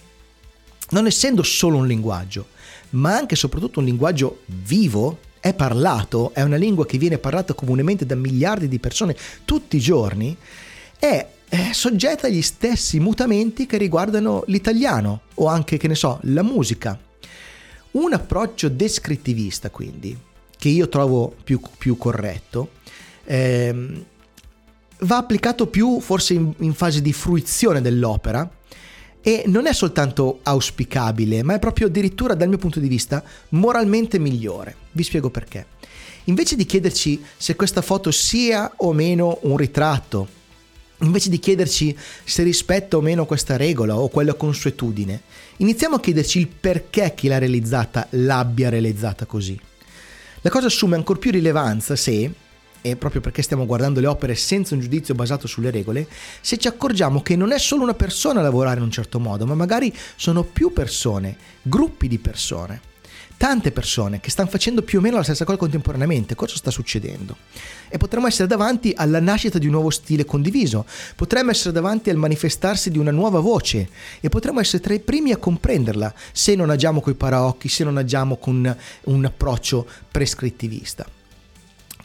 non 0.91 1.05
essendo 1.05 1.43
solo 1.43 1.77
un 1.77 1.88
linguaggio, 1.88 2.48
ma 2.91 3.15
anche 3.15 3.34
e 3.34 3.38
soprattutto 3.38 3.79
un 3.79 3.86
linguaggio 3.86 4.41
vivo, 4.45 5.19
è 5.39 5.53
parlato, 5.53 6.34
è 6.34 6.41
una 6.41 6.55
lingua 6.55 6.86
che 6.86 6.98
viene 6.98 7.17
parlata 7.17 7.53
comunemente 7.53 8.05
da 8.05 8.15
miliardi 8.15 8.67
di 8.67 8.79
persone 8.79 9.15
tutti 9.43 9.77
i 9.77 9.79
giorni, 9.79 10.36
è, 10.98 11.27
è 11.48 11.69
soggetta 11.72 12.27
agli 12.27 12.41
stessi 12.41 13.00
mutamenti 13.00 13.65
che 13.65 13.77
riguardano 13.77 14.43
l'italiano 14.48 15.22
o 15.36 15.48
anche, 15.48 15.77
che 15.77 15.88
ne 15.88 15.95
so, 15.95 16.19
la 16.24 16.41
musica. 16.41 16.98
Un 17.96 18.12
approccio 18.12 18.68
descrittivista, 18.68 19.70
quindi, 19.70 20.18
che 20.58 20.68
io 20.68 20.90
trovo 20.90 21.34
più, 21.44 21.62
più 21.78 21.98
corretto, 21.98 22.72
ehm, 23.24 24.06
va 25.00 25.18
applicato 25.18 25.68
più 25.68 26.02
forse 26.02 26.34
in, 26.34 26.54
in 26.60 26.74
fase 26.74 27.02
di 27.02 27.14
fruizione 27.14 27.80
dell'opera 27.80 28.50
e 29.22 29.44
non 29.48 29.66
è 29.66 29.74
soltanto 29.74 30.40
auspicabile, 30.44 31.42
ma 31.42 31.56
è 31.56 31.60
proprio 31.60 31.88
addirittura 31.88 32.34
dal 32.34 32.50
mio 32.50 32.58
punto 32.58 32.82
di 32.82 32.90
vista 32.90 33.24
moralmente 33.50 34.20
migliore. 34.20 34.75
Vi 34.92 35.04
spiego 35.04 35.30
perché. 35.30 35.66
Invece 36.25 36.58
di 36.58 36.66
chiederci 36.66 37.24
se 37.38 37.56
questa 37.56 37.82
foto 37.82 38.12
sia 38.12 38.74
o 38.75 38.92
meno 38.92 39.40
un 39.44 39.56
ritratto, 39.56 40.28
invece 41.00 41.30
di 41.30 41.40
chiederci 41.40 41.98
se 42.24 42.44
rispetta 42.44 42.98
o 42.98 43.02
meno 43.02 43.25
questa 43.25 43.56
regola 43.56 43.98
o 43.98 44.10
quella 44.10 44.34
consuetudine, 44.34 45.22
iniziamo 45.58 45.96
a 45.96 46.00
chiederci 46.00 46.40
il 46.40 46.48
perché 46.48 47.14
chi 47.16 47.28
l'ha 47.28 47.38
realizzata 47.38 48.08
l'abbia 48.12 48.70
realizzata 48.70 49.26
così. 49.26 49.60
La 50.42 50.50
cosa 50.50 50.68
assume 50.68 50.96
ancora 50.96 51.20
più 51.20 51.32
rilevanza 51.32 51.96
se, 51.96 52.32
e 52.82 52.96
proprio 52.96 53.22
perché 53.22 53.42
stiamo 53.42 53.66
guardando 53.66 54.00
le 54.00 54.08
opere 54.08 54.36
senza 54.36 54.76
un 54.76 54.82
giudizio 54.82 55.16
basato 55.16 55.48
sulle 55.48 55.72
regole, 55.72 56.08
se 56.42 56.58
ci 56.58 56.68
accorgiamo 56.68 57.22
che 57.22 57.36
non 57.36 57.52
è 57.52 57.58
solo 57.58 57.84
una 57.84 57.96
persona 57.96 58.40
a 58.40 58.44
lavorare 58.44 58.78
in 58.78 58.84
un 58.84 58.92
certo 58.92 59.20
modo, 59.20 59.46
ma 59.46 59.56
magari 59.56 59.94
sono 60.16 60.44
più 60.44 60.72
persone, 60.72 61.36
gruppi 61.64 62.08
di 62.08 62.20
persone 62.20 62.94
tante 63.38 63.72
persone 63.72 64.20
che 64.20 64.30
stanno 64.30 64.50
facendo 64.50 64.82
più 64.82 65.00
o 65.00 65.01
meno 65.01 65.18
la 65.18 65.24
stessa 65.24 65.46
cosa 65.46 65.58
contemporaneamente. 65.58 66.36
Cosa 66.36 66.56
sta 66.56 66.72
succedendo? 66.72 67.38
E 67.89 67.98
potremmo 67.98 68.27
essere 68.27 68.48
davanti 68.48 68.94
alla 68.96 69.20
nascita 69.20 69.58
di 69.58 69.65
un 69.65 69.74
nuovo 69.74 69.89
stile 69.89 70.25
condiviso, 70.25 70.86
potremmo 71.15 71.51
essere 71.51 71.74
davanti 71.74 72.10
al 72.10 72.18
manifestarsi 72.18 72.89
di 72.89 72.98
una 72.98 73.12
nuova 73.12 73.39
voce 73.39 73.89
e 74.20 74.30
potremmo 74.30 74.60
essere 74.60 74.82
tra 74.82 74.94
i 74.94 75.00
primi 75.00 75.32
a 75.32 75.38
comprenderla 75.38 76.13
se 76.32 76.56
non 76.56 76.70
agiamo 76.70 77.01
con 77.01 77.13
i 77.13 77.15
paraocchi, 77.15 77.68
se 77.68 77.84
non 77.84 77.98
agiamo 77.98 78.38
con 78.38 78.75
un 79.04 79.25
approccio 79.25 79.88
prescrittivista. 80.12 81.06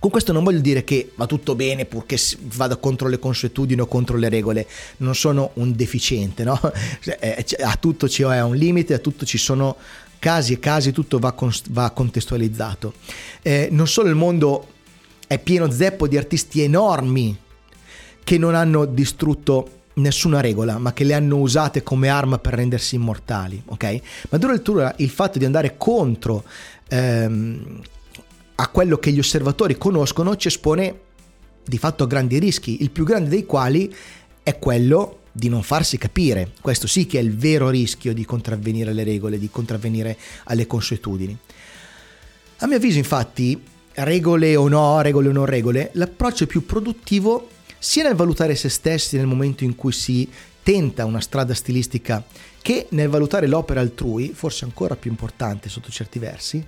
Con 0.01 0.09
questo 0.09 0.33
non 0.33 0.45
voglio 0.45 0.61
dire 0.61 0.83
che 0.83 1.13
va 1.15 1.27
tutto 1.27 1.55
bene 1.55 1.85
purché 1.85 2.17
vada 2.55 2.77
contro 2.77 3.07
le 3.07 3.19
consuetudini 3.19 3.83
o 3.83 3.87
contro 3.87 4.17
le 4.17 4.31
regole, 4.31 4.67
non 4.99 5.15
sono 5.15 5.51
un 5.55 5.77
deficiente, 5.77 6.43
no? 6.43 6.59
Cioè, 7.03 7.19
eh, 7.21 7.63
a 7.63 7.77
tutto 7.77 8.09
ci 8.09 8.23
è 8.23 8.41
un 8.41 8.57
limite, 8.57 8.95
a 8.95 8.99
tutto 8.99 9.27
ci 9.27 9.37
sono 9.37 9.77
casi 10.21 10.53
e 10.53 10.59
casi, 10.61 10.93
tutto 10.93 11.19
va, 11.19 11.33
con, 11.33 11.51
va 11.71 11.91
contestualizzato. 11.91 12.93
Eh, 13.43 13.69
non 13.73 13.89
solo 13.89 14.09
il 14.09 14.15
mondo 14.15 14.69
è 15.27 15.39
pieno 15.39 15.69
zeppo 15.71 16.07
di 16.07 16.17
artisti 16.17 16.61
enormi 16.61 17.37
che 18.23 18.39
non 18.39 18.55
hanno 18.55 18.85
distrutto 18.85 19.79
nessuna 19.95 20.41
regola, 20.41 20.79
ma 20.79 20.93
che 20.93 21.05
le 21.05 21.15
hanno 21.15 21.39
usate 21.39 21.83
come 21.83 22.09
arma 22.09 22.39
per 22.39 22.55
rendersi 22.55 22.95
immortali, 22.95 23.61
ok? 23.65 23.85
Ma 24.29 24.39
addirittura 24.39 24.95
il 24.99 25.11
fatto 25.11 25.39
di 25.39 25.45
andare 25.45 25.75
contro 25.77 26.45
ehm, 26.89 27.81
a 28.57 28.69
quello 28.69 28.99
che 28.99 29.11
gli 29.11 29.19
osservatori 29.19 29.77
conoscono 29.77 30.37
ci 30.37 30.49
espone 30.49 31.01
di 31.65 31.79
fatto 31.79 32.05
a 32.05 32.07
grandi 32.07 32.39
rischi, 32.39 32.83
il 32.83 32.91
più 32.91 33.05
grande 33.05 33.31
dei 33.31 33.47
quali 33.47 33.93
è 34.43 34.59
quello 34.59 35.20
di 35.33 35.49
non 35.49 35.63
farsi 35.63 35.99
capire. 35.99 36.53
Questo 36.61 36.87
sì 36.87 37.07
che 37.07 37.19
è 37.19 37.23
il 37.23 37.37
vero 37.37 37.69
rischio 37.69 38.13
di 38.13 38.25
contravvenire 38.25 38.91
alle 38.91 39.05
regole, 39.05 39.39
di 39.39 39.51
contravvenire 39.51 40.17
alle 40.45 40.67
consuetudini. 40.67 41.37
A 42.59 42.67
mio 42.67 42.77
avviso, 42.77 42.99
infatti, 42.99 43.61
regole 43.95 44.57
o 44.57 44.69
no, 44.69 45.01
regole 45.01 45.29
o 45.29 45.33
non 45.33 45.47
regole, 45.47 45.91
l'approccio 45.95 46.47
più 46.47 46.67
produttivo 46.67 47.49
sia 47.79 48.03
nel 48.03 48.15
valutare 48.15 48.55
se 48.55 48.69
stessi 48.69 49.17
nel 49.17 49.27
momento 49.27 49.65
in 49.65 49.75
cui 49.75 49.93
si 49.93 50.29
tenta 50.63 51.07
una 51.07 51.21
strada 51.21 51.55
stilistica 51.55 52.23
che 52.61 52.87
nel 52.91 53.09
valutare 53.09 53.47
l'opera 53.47 53.81
altrui, 53.81 54.33
forse 54.35 54.65
ancora 54.65 54.97
più 54.97 55.11
importante 55.11 55.69
sotto 55.71 55.91
certi 55.91 56.19
versi, 56.19 56.63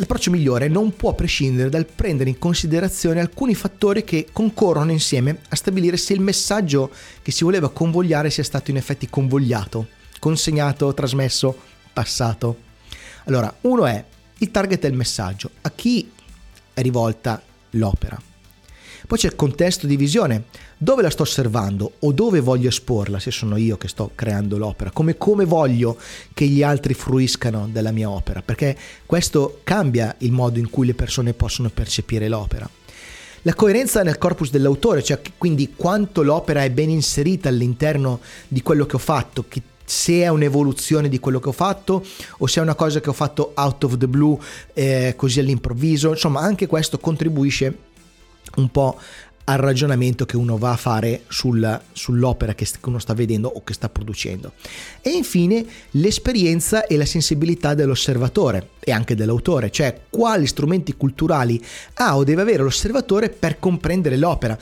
L'approccio 0.00 0.30
migliore 0.30 0.66
non 0.66 0.96
può 0.96 1.12
prescindere 1.12 1.68
dal 1.68 1.84
prendere 1.84 2.30
in 2.30 2.38
considerazione 2.38 3.20
alcuni 3.20 3.54
fattori 3.54 4.02
che 4.02 4.28
concorrono 4.32 4.92
insieme 4.92 5.40
a 5.50 5.56
stabilire 5.56 5.98
se 5.98 6.14
il 6.14 6.20
messaggio 6.20 6.90
che 7.20 7.30
si 7.30 7.44
voleva 7.44 7.68
convogliare 7.68 8.30
sia 8.30 8.42
stato 8.42 8.70
in 8.70 8.78
effetti 8.78 9.10
convogliato, 9.10 9.88
consegnato, 10.18 10.94
trasmesso, 10.94 11.54
passato. 11.92 12.56
Allora, 13.24 13.54
uno 13.60 13.84
è 13.84 14.02
il 14.38 14.50
target 14.50 14.80
del 14.80 14.94
messaggio, 14.94 15.50
a 15.60 15.70
chi 15.70 16.10
è 16.72 16.80
rivolta 16.80 17.42
l'opera. 17.72 18.29
Poi 19.10 19.18
c'è 19.18 19.26
il 19.26 19.34
contesto 19.34 19.88
di 19.88 19.96
visione, 19.96 20.44
dove 20.78 21.02
la 21.02 21.10
sto 21.10 21.22
osservando? 21.22 21.94
O 21.98 22.12
dove 22.12 22.38
voglio 22.38 22.68
esporla, 22.68 23.18
se 23.18 23.32
sono 23.32 23.56
io 23.56 23.76
che 23.76 23.88
sto 23.88 24.12
creando 24.14 24.56
l'opera, 24.56 24.92
come, 24.92 25.18
come 25.18 25.44
voglio 25.44 25.98
che 26.32 26.46
gli 26.46 26.62
altri 26.62 26.94
fruiscano 26.94 27.68
della 27.72 27.90
mia 27.90 28.08
opera, 28.08 28.40
perché 28.40 28.76
questo 29.06 29.62
cambia 29.64 30.14
il 30.18 30.30
modo 30.30 30.60
in 30.60 30.70
cui 30.70 30.86
le 30.86 30.94
persone 30.94 31.32
possono 31.32 31.70
percepire 31.70 32.28
l'opera. 32.28 32.70
La 33.42 33.54
coerenza 33.54 34.04
nel 34.04 34.16
corpus 34.16 34.52
dell'autore, 34.52 35.02
cioè 35.02 35.18
quindi 35.36 35.72
quanto 35.74 36.22
l'opera 36.22 36.62
è 36.62 36.70
ben 36.70 36.90
inserita 36.90 37.48
all'interno 37.48 38.20
di 38.46 38.62
quello 38.62 38.86
che 38.86 38.94
ho 38.94 39.00
fatto, 39.00 39.44
che 39.48 39.60
se 39.84 40.20
è 40.20 40.28
un'evoluzione 40.28 41.08
di 41.08 41.18
quello 41.18 41.40
che 41.40 41.48
ho 41.48 41.52
fatto 41.52 42.06
o 42.38 42.46
se 42.46 42.60
è 42.60 42.62
una 42.62 42.76
cosa 42.76 43.00
che 43.00 43.08
ho 43.08 43.12
fatto 43.12 43.54
out 43.56 43.82
of 43.82 43.96
the 43.96 44.06
blue 44.06 44.38
eh, 44.72 45.14
così 45.16 45.40
all'improvviso, 45.40 46.10
insomma 46.10 46.42
anche 46.42 46.68
questo 46.68 47.00
contribuisce 47.00 47.88
un 48.56 48.70
po' 48.70 48.98
al 49.44 49.58
ragionamento 49.58 50.26
che 50.26 50.36
uno 50.36 50.56
va 50.58 50.70
a 50.70 50.76
fare 50.76 51.24
sul, 51.26 51.80
sull'opera 51.92 52.54
che 52.54 52.68
uno 52.84 53.00
sta 53.00 53.14
vedendo 53.14 53.48
o 53.48 53.64
che 53.64 53.72
sta 53.72 53.88
producendo. 53.88 54.52
E 55.00 55.10
infine 55.10 55.64
l'esperienza 55.92 56.86
e 56.86 56.96
la 56.96 57.04
sensibilità 57.04 57.74
dell'osservatore 57.74 58.70
e 58.78 58.92
anche 58.92 59.16
dell'autore, 59.16 59.70
cioè 59.70 60.02
quali 60.08 60.46
strumenti 60.46 60.94
culturali 60.94 61.62
ha 61.94 62.16
o 62.16 62.22
deve 62.22 62.42
avere 62.42 62.62
l'osservatore 62.62 63.28
per 63.28 63.58
comprendere 63.58 64.16
l'opera. 64.16 64.56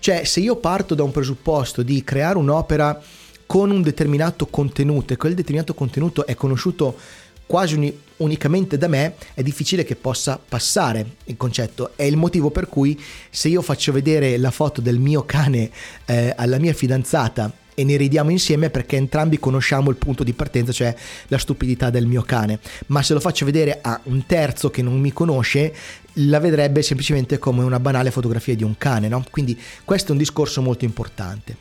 Cioè 0.00 0.24
se 0.24 0.40
io 0.40 0.56
parto 0.56 0.96
da 0.96 1.04
un 1.04 1.12
presupposto 1.12 1.82
di 1.82 2.02
creare 2.02 2.36
un'opera 2.36 3.00
con 3.46 3.70
un 3.70 3.82
determinato 3.82 4.46
contenuto 4.46 5.12
e 5.12 5.16
quel 5.16 5.34
determinato 5.34 5.74
contenuto 5.74 6.26
è 6.26 6.34
conosciuto 6.34 6.96
quasi 7.46 7.74
uni, 7.74 7.98
unicamente 8.18 8.78
da 8.78 8.88
me, 8.88 9.14
è 9.34 9.42
difficile 9.42 9.84
che 9.84 9.96
possa 9.96 10.40
passare 10.46 11.16
il 11.24 11.36
concetto. 11.36 11.92
È 11.96 12.04
il 12.04 12.16
motivo 12.16 12.50
per 12.50 12.68
cui 12.68 13.00
se 13.30 13.48
io 13.48 13.62
faccio 13.62 13.92
vedere 13.92 14.36
la 14.38 14.50
foto 14.50 14.80
del 14.80 14.98
mio 14.98 15.24
cane 15.24 15.70
eh, 16.06 16.32
alla 16.36 16.58
mia 16.58 16.72
fidanzata 16.72 17.52
e 17.74 17.84
ne 17.84 17.96
ridiamo 17.96 18.30
insieme 18.30 18.70
perché 18.70 18.96
entrambi 18.96 19.38
conosciamo 19.38 19.90
il 19.90 19.96
punto 19.96 20.24
di 20.24 20.32
partenza, 20.32 20.72
cioè 20.72 20.94
la 21.28 21.38
stupidità 21.38 21.90
del 21.90 22.06
mio 22.06 22.22
cane. 22.22 22.58
Ma 22.86 23.02
se 23.02 23.14
lo 23.14 23.20
faccio 23.20 23.44
vedere 23.44 23.78
a 23.80 23.98
un 24.04 24.26
terzo 24.26 24.70
che 24.70 24.82
non 24.82 25.00
mi 25.00 25.12
conosce, 25.12 25.74
la 26.14 26.38
vedrebbe 26.38 26.82
semplicemente 26.82 27.38
come 27.38 27.62
una 27.62 27.80
banale 27.80 28.10
fotografia 28.10 28.54
di 28.54 28.64
un 28.64 28.76
cane, 28.76 29.08
no? 29.08 29.24
Quindi 29.30 29.58
questo 29.84 30.08
è 30.08 30.12
un 30.12 30.18
discorso 30.18 30.60
molto 30.60 30.84
importante. 30.84 31.56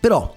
Però 0.00 0.36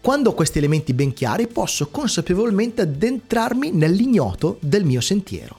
quando 0.00 0.30
ho 0.30 0.34
questi 0.34 0.58
elementi 0.58 0.94
ben 0.94 1.12
chiari 1.12 1.46
posso 1.46 1.88
consapevolmente 1.88 2.82
addentrarmi 2.82 3.70
nell'ignoto 3.70 4.56
del 4.60 4.84
mio 4.84 5.00
sentiero. 5.00 5.58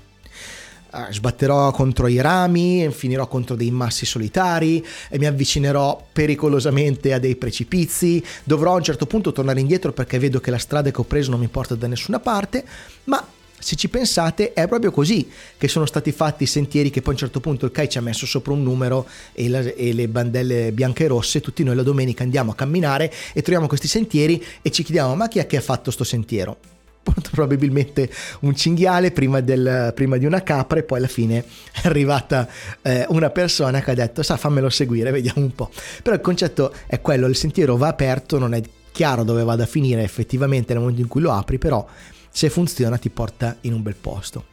Uh, 0.92 1.10
sbatterò 1.10 1.72
contro 1.72 2.08
i 2.08 2.20
rami, 2.20 2.90
finirò 2.92 3.26
contro 3.28 3.56
dei 3.56 3.72
massi 3.72 4.06
solitari, 4.06 4.86
e 5.10 5.18
mi 5.18 5.26
avvicinerò 5.26 6.06
pericolosamente 6.12 7.14
a 7.14 7.20
dei 7.20 7.38
precipizi, 7.38 8.22
dovrò 8.44 8.74
a 8.74 8.76
un 8.76 8.84
certo 8.84 9.06
punto 9.06 9.32
tornare 9.32 9.62
indietro 9.62 9.94
perché 9.94 10.20
vedo 10.20 10.42
che 10.42 10.52
la 10.52 10.58
strada 10.58 10.92
che 10.92 11.00
ho 11.00 11.06
preso 11.06 11.32
non 11.32 11.40
mi 11.40 11.48
porta 11.48 11.76
da 11.76 11.88
nessuna 11.88 12.20
parte, 12.20 12.66
ma 13.06 13.26
se 13.62 13.76
ci 13.76 13.90
pensate 13.90 14.54
è 14.54 14.68
proprio 14.68 14.92
così 14.92 15.30
che 15.58 15.68
sono 15.68 15.86
stati 15.86 16.12
fatti 16.12 16.44
i 16.44 16.48
sentieri 16.48 16.90
che 16.90 17.02
poi 17.02 17.12
a 17.12 17.14
un 17.14 17.20
certo 17.20 17.40
punto 17.40 17.66
il 17.66 17.72
CAI 17.72 17.90
ci 17.90 17.98
ha 17.98 18.02
messo 18.02 18.26
sopra 18.26 18.54
un 18.54 18.64
numero 18.64 19.08
e, 19.34 19.50
la, 19.50 19.60
e, 19.60 19.94
le 19.94 20.08
bandelle 20.08 20.72
bianche 20.72 21.06
e 21.06 21.08
rosse, 21.08 21.42
tutti 21.42 21.64
noi 21.64 21.76
la 21.76 21.84
domenica 21.84 22.24
andiamo 22.24 22.52
a 22.52 22.56
camminare 22.56 23.12
e 23.34 23.42
troviamo 23.42 23.68
questi 23.68 23.88
sentieri 23.88 24.44
e 24.62 24.72
ci 24.72 24.84
chiediamo 24.84 25.16
ma 25.16 25.28
chi 25.28 25.40
è 25.40 25.46
che 25.46 25.58
ha 25.58 25.62
fatto 25.62 25.84
questo 25.84 26.04
sentiero? 26.04 26.58
probabilmente 27.32 28.10
un 28.42 28.56
cinghiale 28.56 29.12
prima, 29.12 29.42
del, 29.42 29.92
prima, 29.96 30.18
di 30.18 30.26
una 30.26 30.44
capra 30.44 30.80
e 30.80 30.84
poi 30.84 31.00
alla 31.00 31.08
fine 31.08 31.44
è 31.72 31.88
arrivata 31.88 32.48
eh, 32.82 33.06
una 33.10 33.30
persona 33.30 33.82
che 33.82 33.92
ha 33.92 33.96
detto 33.96 34.24
sa 34.24 34.38
fammelo 34.38 34.70
seguire, 34.70 35.12
vediamo 35.12 35.42
un 35.42 35.54
po'. 35.54 35.70
Però 36.02 36.16
il 36.16 36.22
concetto 36.22 36.74
è 36.88 37.02
quello, 37.02 37.28
il 37.28 37.36
sentiero 37.36 37.78
va 37.78 37.88
aperto, 37.88 38.38
non 38.38 38.54
è 38.54 38.62
chiaro 38.92 39.24
dove 39.24 39.44
vada 39.44 39.64
a 39.64 39.68
finire 39.68 40.04
effettivamente 40.04 40.74
nel 40.74 40.82
momento 40.82 41.02
in 41.02 41.08
cui 41.08 41.22
lo 41.22 41.32
apri, 41.32 41.58
però 41.58 41.86
se 42.32 42.50
funziona 42.50 42.98
ti 42.98 43.10
porta 43.10 43.58
in 43.62 43.74
un 43.74 43.82
bel 43.82 43.96
posto. 43.96 44.46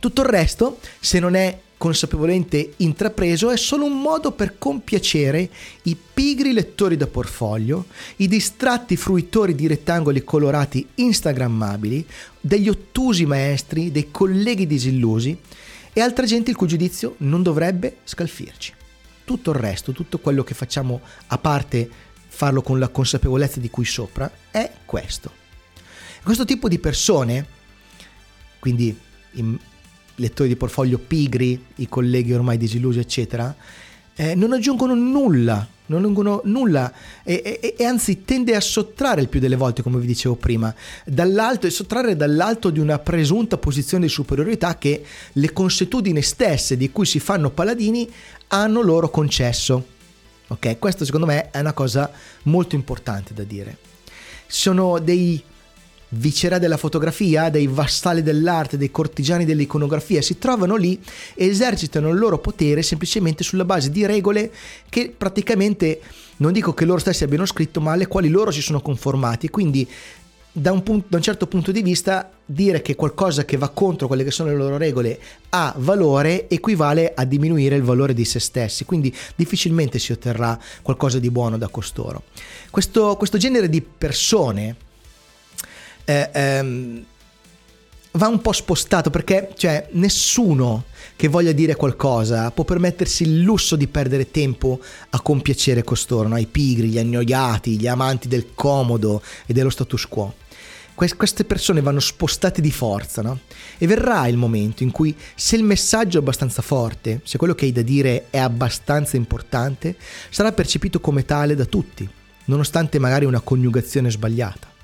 Tutto 0.00 0.22
il 0.22 0.28
resto, 0.28 0.78
se 1.00 1.18
non 1.18 1.34
è 1.34 1.60
consapevolmente 1.76 2.74
intrapreso 2.78 3.50
è 3.50 3.56
solo 3.56 3.84
un 3.84 4.00
modo 4.00 4.32
per 4.32 4.56
compiacere 4.58 5.48
i 5.82 5.96
pigri 6.14 6.52
lettori 6.52 6.96
da 6.96 7.06
portfolio, 7.06 7.86
i 8.16 8.28
distratti 8.28 8.96
fruitori 8.96 9.54
di 9.54 9.66
rettangoli 9.66 10.24
colorati 10.24 10.86
instagrammabili, 10.94 12.06
degli 12.40 12.68
ottusi 12.68 13.26
maestri, 13.26 13.90
dei 13.90 14.10
colleghi 14.10 14.66
disillusi 14.66 15.38
e 15.92 16.00
altra 16.00 16.26
gente 16.26 16.50
il 16.50 16.56
cui 16.56 16.66
giudizio 16.66 17.14
non 17.18 17.42
dovrebbe 17.42 17.98
scalfirci. 18.04 18.72
Tutto 19.24 19.50
il 19.50 19.56
resto, 19.56 19.92
tutto 19.92 20.18
quello 20.18 20.44
che 20.44 20.54
facciamo 20.54 21.00
a 21.26 21.38
parte 21.38 21.88
farlo 22.28 22.62
con 22.62 22.78
la 22.78 22.88
consapevolezza 22.88 23.60
di 23.60 23.70
cui 23.70 23.84
sopra, 23.84 24.30
è 24.50 24.70
questo. 24.84 25.44
Questo 26.26 26.44
tipo 26.44 26.66
di 26.66 26.80
persone, 26.80 27.46
quindi 28.58 28.98
lettori 30.16 30.48
di 30.48 30.56
portfolio 30.56 30.98
pigri, 30.98 31.66
i 31.76 31.88
colleghi 31.88 32.32
ormai 32.32 32.58
disillusi, 32.58 32.98
eccetera, 32.98 33.54
eh, 34.16 34.34
non 34.34 34.52
aggiungono 34.52 34.92
nulla, 34.96 35.64
non 35.86 36.00
aggiungono 36.00 36.40
nulla 36.46 36.92
e, 37.22 37.60
e, 37.62 37.74
e, 37.78 37.84
anzi 37.84 38.24
tende 38.24 38.56
a 38.56 38.60
sottrarre 38.60 39.20
il 39.20 39.28
più 39.28 39.38
delle 39.38 39.54
volte, 39.54 39.82
come 39.82 40.00
vi 40.00 40.06
dicevo 40.08 40.34
prima, 40.34 40.74
dall'alto 41.04 41.68
e 41.68 41.70
sottrarre 41.70 42.16
dall'alto 42.16 42.70
di 42.70 42.80
una 42.80 42.98
presunta 42.98 43.56
posizione 43.56 44.06
di 44.06 44.10
superiorità 44.10 44.78
che 44.78 45.04
le 45.30 45.52
consuetudini 45.52 46.22
stesse 46.22 46.76
di 46.76 46.90
cui 46.90 47.06
si 47.06 47.20
fanno 47.20 47.50
paladini 47.50 48.12
hanno 48.48 48.82
loro 48.82 49.10
concesso. 49.10 49.86
Ok, 50.48 50.76
questo 50.80 51.04
secondo 51.04 51.26
me 51.26 51.52
è 51.52 51.60
una 51.60 51.72
cosa 51.72 52.10
molto 52.42 52.74
importante 52.74 53.32
da 53.32 53.44
dire. 53.44 53.78
Sono 54.48 54.98
dei 54.98 55.40
vicerà 56.16 56.58
della 56.58 56.76
fotografia, 56.76 57.48
dei 57.48 57.66
vassalli 57.66 58.22
dell'arte, 58.22 58.76
dei 58.76 58.90
cortigiani 58.90 59.44
dell'iconografia, 59.44 60.22
si 60.22 60.38
trovano 60.38 60.76
lì 60.76 61.00
e 61.34 61.46
esercitano 61.46 62.10
il 62.10 62.18
loro 62.18 62.38
potere 62.38 62.82
semplicemente 62.82 63.42
sulla 63.44 63.64
base 63.64 63.90
di 63.90 64.04
regole 64.06 64.52
che 64.88 65.12
praticamente 65.16 66.00
non 66.38 66.52
dico 66.52 66.74
che 66.74 66.84
loro 66.84 66.98
stessi 66.98 67.24
abbiano 67.24 67.46
scritto, 67.46 67.80
ma 67.80 67.92
alle 67.92 68.06
quali 68.06 68.28
loro 68.28 68.50
si 68.50 68.60
sono 68.60 68.80
conformati. 68.80 69.48
Quindi 69.48 69.88
da 70.52 70.72
un, 70.72 70.82
punto, 70.82 71.06
da 71.10 71.18
un, 71.18 71.22
certo 71.22 71.46
punto 71.46 71.70
di 71.70 71.82
vista 71.82 72.30
dire 72.44 72.80
che 72.80 72.94
qualcosa 72.94 73.44
che 73.44 73.58
va 73.58 73.68
contro 73.68 74.06
quelle 74.06 74.24
che 74.24 74.30
sono 74.30 74.48
le 74.48 74.56
loro 74.56 74.78
regole 74.78 75.18
ha 75.50 75.74
valore 75.76 76.48
equivale 76.48 77.12
a 77.14 77.24
diminuire 77.24 77.76
il 77.76 77.82
valore 77.82 78.14
di 78.14 78.24
se 78.24 78.40
stessi, 78.40 78.86
quindi 78.86 79.14
difficilmente 79.34 79.98
si 79.98 80.12
otterrà 80.12 80.58
qualcosa 80.80 81.18
di 81.18 81.30
buono 81.30 81.58
da 81.58 81.68
costoro. 81.68 82.22
Questo, 82.70 83.16
questo 83.16 83.36
genere 83.36 83.68
di 83.68 83.82
persone 83.82 84.76
eh, 86.06 86.30
ehm, 86.32 87.04
va 88.12 88.28
un 88.28 88.40
po' 88.40 88.52
spostato 88.52 89.10
perché 89.10 89.50
cioè, 89.56 89.88
nessuno 89.92 90.84
che 91.16 91.28
voglia 91.28 91.52
dire 91.52 91.74
qualcosa 91.74 92.50
può 92.50 92.64
permettersi 92.64 93.24
il 93.24 93.40
lusso 93.40 93.76
di 93.76 93.88
perdere 93.88 94.30
tempo 94.30 94.80
a 95.10 95.20
compiacere 95.20 95.84
costoro, 95.84 96.28
no? 96.28 96.38
i 96.38 96.46
pigri, 96.46 96.88
gli 96.88 96.98
annoiati, 96.98 97.78
gli 97.78 97.86
amanti 97.86 98.28
del 98.28 98.54
comodo 98.54 99.22
e 99.46 99.52
dello 99.52 99.70
status 99.70 100.06
quo. 100.06 100.34
Queste 100.94 101.44
persone 101.44 101.82
vanno 101.82 102.00
spostate 102.00 102.62
di 102.62 102.70
forza, 102.70 103.20
no? 103.20 103.40
E 103.76 103.86
verrà 103.86 104.26
il 104.28 104.38
momento 104.38 104.82
in 104.82 104.90
cui, 104.90 105.14
se 105.34 105.56
il 105.56 105.62
messaggio 105.62 106.16
è 106.16 106.20
abbastanza 106.22 106.62
forte, 106.62 107.20
se 107.22 107.36
quello 107.36 107.54
che 107.54 107.66
hai 107.66 107.72
da 107.72 107.82
dire 107.82 108.28
è 108.30 108.38
abbastanza 108.38 109.18
importante, 109.18 109.94
sarà 110.30 110.52
percepito 110.52 110.98
come 110.98 111.26
tale 111.26 111.54
da 111.54 111.66
tutti, 111.66 112.08
nonostante 112.46 112.98
magari 112.98 113.26
una 113.26 113.40
coniugazione 113.40 114.10
sbagliata. 114.10 114.75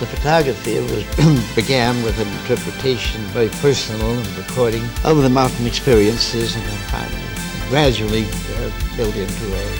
The 0.00 0.06
photography 0.06 0.80
was, 0.80 1.04
began 1.54 2.02
with 2.02 2.18
an 2.18 2.26
interpretation, 2.40 3.20
very 3.26 3.48
personal 3.48 4.10
and 4.18 4.36
recording 4.36 4.82
of 5.04 5.22
the 5.22 5.30
mountain 5.30 5.68
experiences, 5.68 6.56
and 6.56 6.64
then 6.64 6.78
finally, 6.90 7.22
gradually 7.68 8.24
uh, 8.24 8.70
built 8.96 9.14
into 9.14 9.54
a 9.54 9.78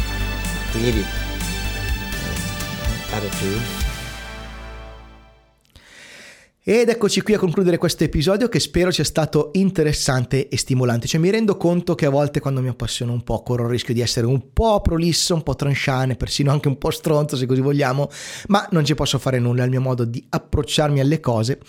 creative 0.70 1.08
uh, 3.12 3.16
attitude. 3.16 3.83
Ed 6.66 6.88
eccoci 6.88 7.20
qui 7.20 7.34
a 7.34 7.38
concludere 7.38 7.76
questo 7.76 8.04
episodio 8.04 8.48
che 8.48 8.58
spero 8.58 8.90
sia 8.90 9.04
stato 9.04 9.50
interessante 9.52 10.48
e 10.48 10.56
stimolante. 10.56 11.06
Cioè 11.06 11.20
mi 11.20 11.28
rendo 11.28 11.58
conto 11.58 11.94
che 11.94 12.06
a 12.06 12.08
volte 12.08 12.40
quando 12.40 12.62
mi 12.62 12.68
appassiono 12.68 13.12
un 13.12 13.22
po' 13.22 13.42
corro 13.42 13.64
il 13.64 13.68
rischio 13.68 13.92
di 13.92 14.00
essere 14.00 14.24
un 14.24 14.50
po' 14.54 14.80
prolisso, 14.80 15.34
un 15.34 15.42
po' 15.42 15.56
tranchane, 15.56 16.16
persino 16.16 16.50
anche 16.50 16.68
un 16.68 16.78
po' 16.78 16.90
stronzo 16.90 17.36
se 17.36 17.44
così 17.44 17.60
vogliamo, 17.60 18.08
ma 18.46 18.66
non 18.70 18.82
ci 18.82 18.94
posso 18.94 19.18
fare 19.18 19.38
nulla, 19.38 19.60
è 19.60 19.64
il 19.66 19.72
mio 19.72 19.82
modo 19.82 20.06
di 20.06 20.24
approcciarmi 20.26 21.00
alle 21.00 21.20
cose 21.20 21.60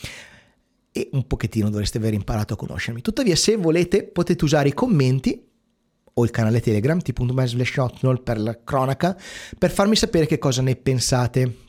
e 0.94 1.10
un 1.12 1.28
pochettino 1.28 1.70
dovreste 1.70 1.98
aver 1.98 2.14
imparato 2.14 2.54
a 2.54 2.56
conoscermi. 2.56 3.02
Tuttavia 3.02 3.36
se 3.36 3.58
volete 3.58 4.06
potete 4.06 4.46
usare 4.46 4.70
i 4.70 4.74
commenti 4.74 5.46
o 6.14 6.24
il 6.24 6.32
canale 6.32 6.62
Telegram 6.62 7.02
t.me 7.02 7.48
slash 7.48 7.74
per 8.24 8.40
la 8.40 8.58
cronaca 8.64 9.18
per 9.58 9.72
farmi 9.72 9.98
sapere 9.98 10.26
che 10.26 10.38
cosa 10.38 10.62
ne 10.62 10.78
pensate. 10.78 11.64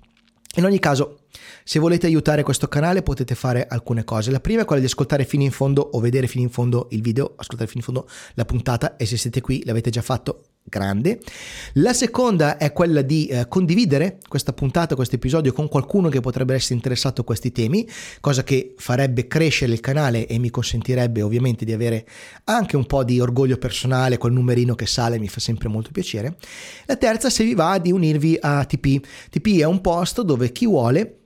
In 0.56 0.64
ogni 0.64 0.78
caso 0.78 1.18
se 1.64 1.78
volete 1.78 2.06
aiutare 2.06 2.42
questo 2.42 2.66
canale 2.66 3.02
potete 3.02 3.34
fare 3.34 3.66
alcune 3.66 4.04
cose. 4.04 4.30
La 4.30 4.40
prima 4.40 4.62
è 4.62 4.64
quella 4.64 4.80
di 4.80 4.86
ascoltare 4.86 5.24
fino 5.24 5.42
in 5.42 5.50
fondo 5.50 5.82
o 5.82 6.00
vedere 6.00 6.26
fino 6.26 6.42
in 6.42 6.50
fondo 6.50 6.86
il 6.90 7.02
video, 7.02 7.34
ascoltare 7.36 7.68
fino 7.68 7.80
in 7.80 7.92
fondo 7.92 8.08
la 8.34 8.44
puntata 8.46 8.96
e 8.96 9.04
se 9.04 9.18
siete 9.18 9.42
qui 9.42 9.62
l'avete 9.66 9.90
già 9.90 10.00
fatto, 10.00 10.44
grande. 10.68 11.20
La 11.74 11.92
seconda 11.92 12.56
è 12.56 12.72
quella 12.72 13.02
di 13.02 13.26
eh, 13.26 13.46
condividere 13.48 14.18
questa 14.28 14.52
puntata, 14.52 14.94
questo 14.94 15.14
episodio 15.14 15.52
con 15.52 15.68
qualcuno 15.68 16.08
che 16.08 16.20
potrebbe 16.20 16.54
essere 16.54 16.74
interessato 16.74 17.20
a 17.20 17.24
questi 17.24 17.52
temi, 17.52 17.88
cosa 18.20 18.42
che 18.42 18.74
farebbe 18.76 19.26
crescere 19.26 19.72
il 19.72 19.80
canale 19.80 20.26
e 20.26 20.38
mi 20.38 20.50
consentirebbe 20.50 21.22
ovviamente 21.22 21.64
di 21.64 21.72
avere 21.72 22.06
anche 22.44 22.76
un 22.76 22.86
po' 22.86 23.04
di 23.04 23.20
orgoglio 23.20 23.58
personale, 23.58 24.18
quel 24.18 24.32
numerino 24.32 24.74
che 24.74 24.86
sale 24.86 25.18
mi 25.18 25.28
fa 25.28 25.40
sempre 25.40 25.68
molto 25.68 25.90
piacere. 25.92 26.36
La 26.86 26.96
terza, 26.96 27.30
se 27.30 27.44
vi 27.44 27.54
va, 27.54 27.78
di 27.78 27.92
unirvi 27.92 28.36
a 28.40 28.64
TP. 28.64 29.00
TP 29.30 29.60
è 29.60 29.64
un 29.64 29.80
posto 29.80 30.22
dove 30.22 30.52
chi 30.52 30.66
vuole 30.66 31.20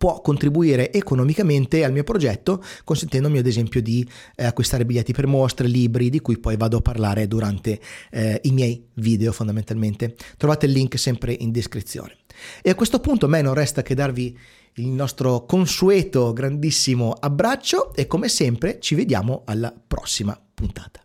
può 0.00 0.22
contribuire 0.22 0.90
economicamente 0.92 1.84
al 1.84 1.92
mio 1.92 2.04
progetto 2.04 2.64
consentendomi 2.84 3.36
ad 3.36 3.46
esempio 3.46 3.82
di 3.82 4.08
eh, 4.34 4.46
acquistare 4.46 4.86
biglietti 4.86 5.12
per 5.12 5.26
mostre, 5.26 5.68
libri 5.68 6.08
di 6.08 6.20
cui 6.20 6.38
poi 6.38 6.56
vado 6.56 6.78
a 6.78 6.80
parlare 6.80 7.28
durante 7.28 7.78
eh, 8.10 8.40
i 8.44 8.52
miei 8.52 8.82
video 8.94 9.30
fondamentalmente. 9.30 10.16
Trovate 10.38 10.64
il 10.64 10.72
link 10.72 10.98
sempre 10.98 11.36
in 11.38 11.50
descrizione. 11.50 12.16
E 12.62 12.70
a 12.70 12.74
questo 12.74 13.00
punto 13.00 13.26
a 13.26 13.28
me 13.28 13.42
non 13.42 13.52
resta 13.52 13.82
che 13.82 13.94
darvi 13.94 14.38
il 14.76 14.88
nostro 14.88 15.44
consueto 15.44 16.32
grandissimo 16.32 17.12
abbraccio 17.12 17.94
e 17.94 18.06
come 18.06 18.30
sempre 18.30 18.78
ci 18.80 18.94
vediamo 18.94 19.42
alla 19.44 19.70
prossima 19.86 20.40
puntata. 20.54 21.02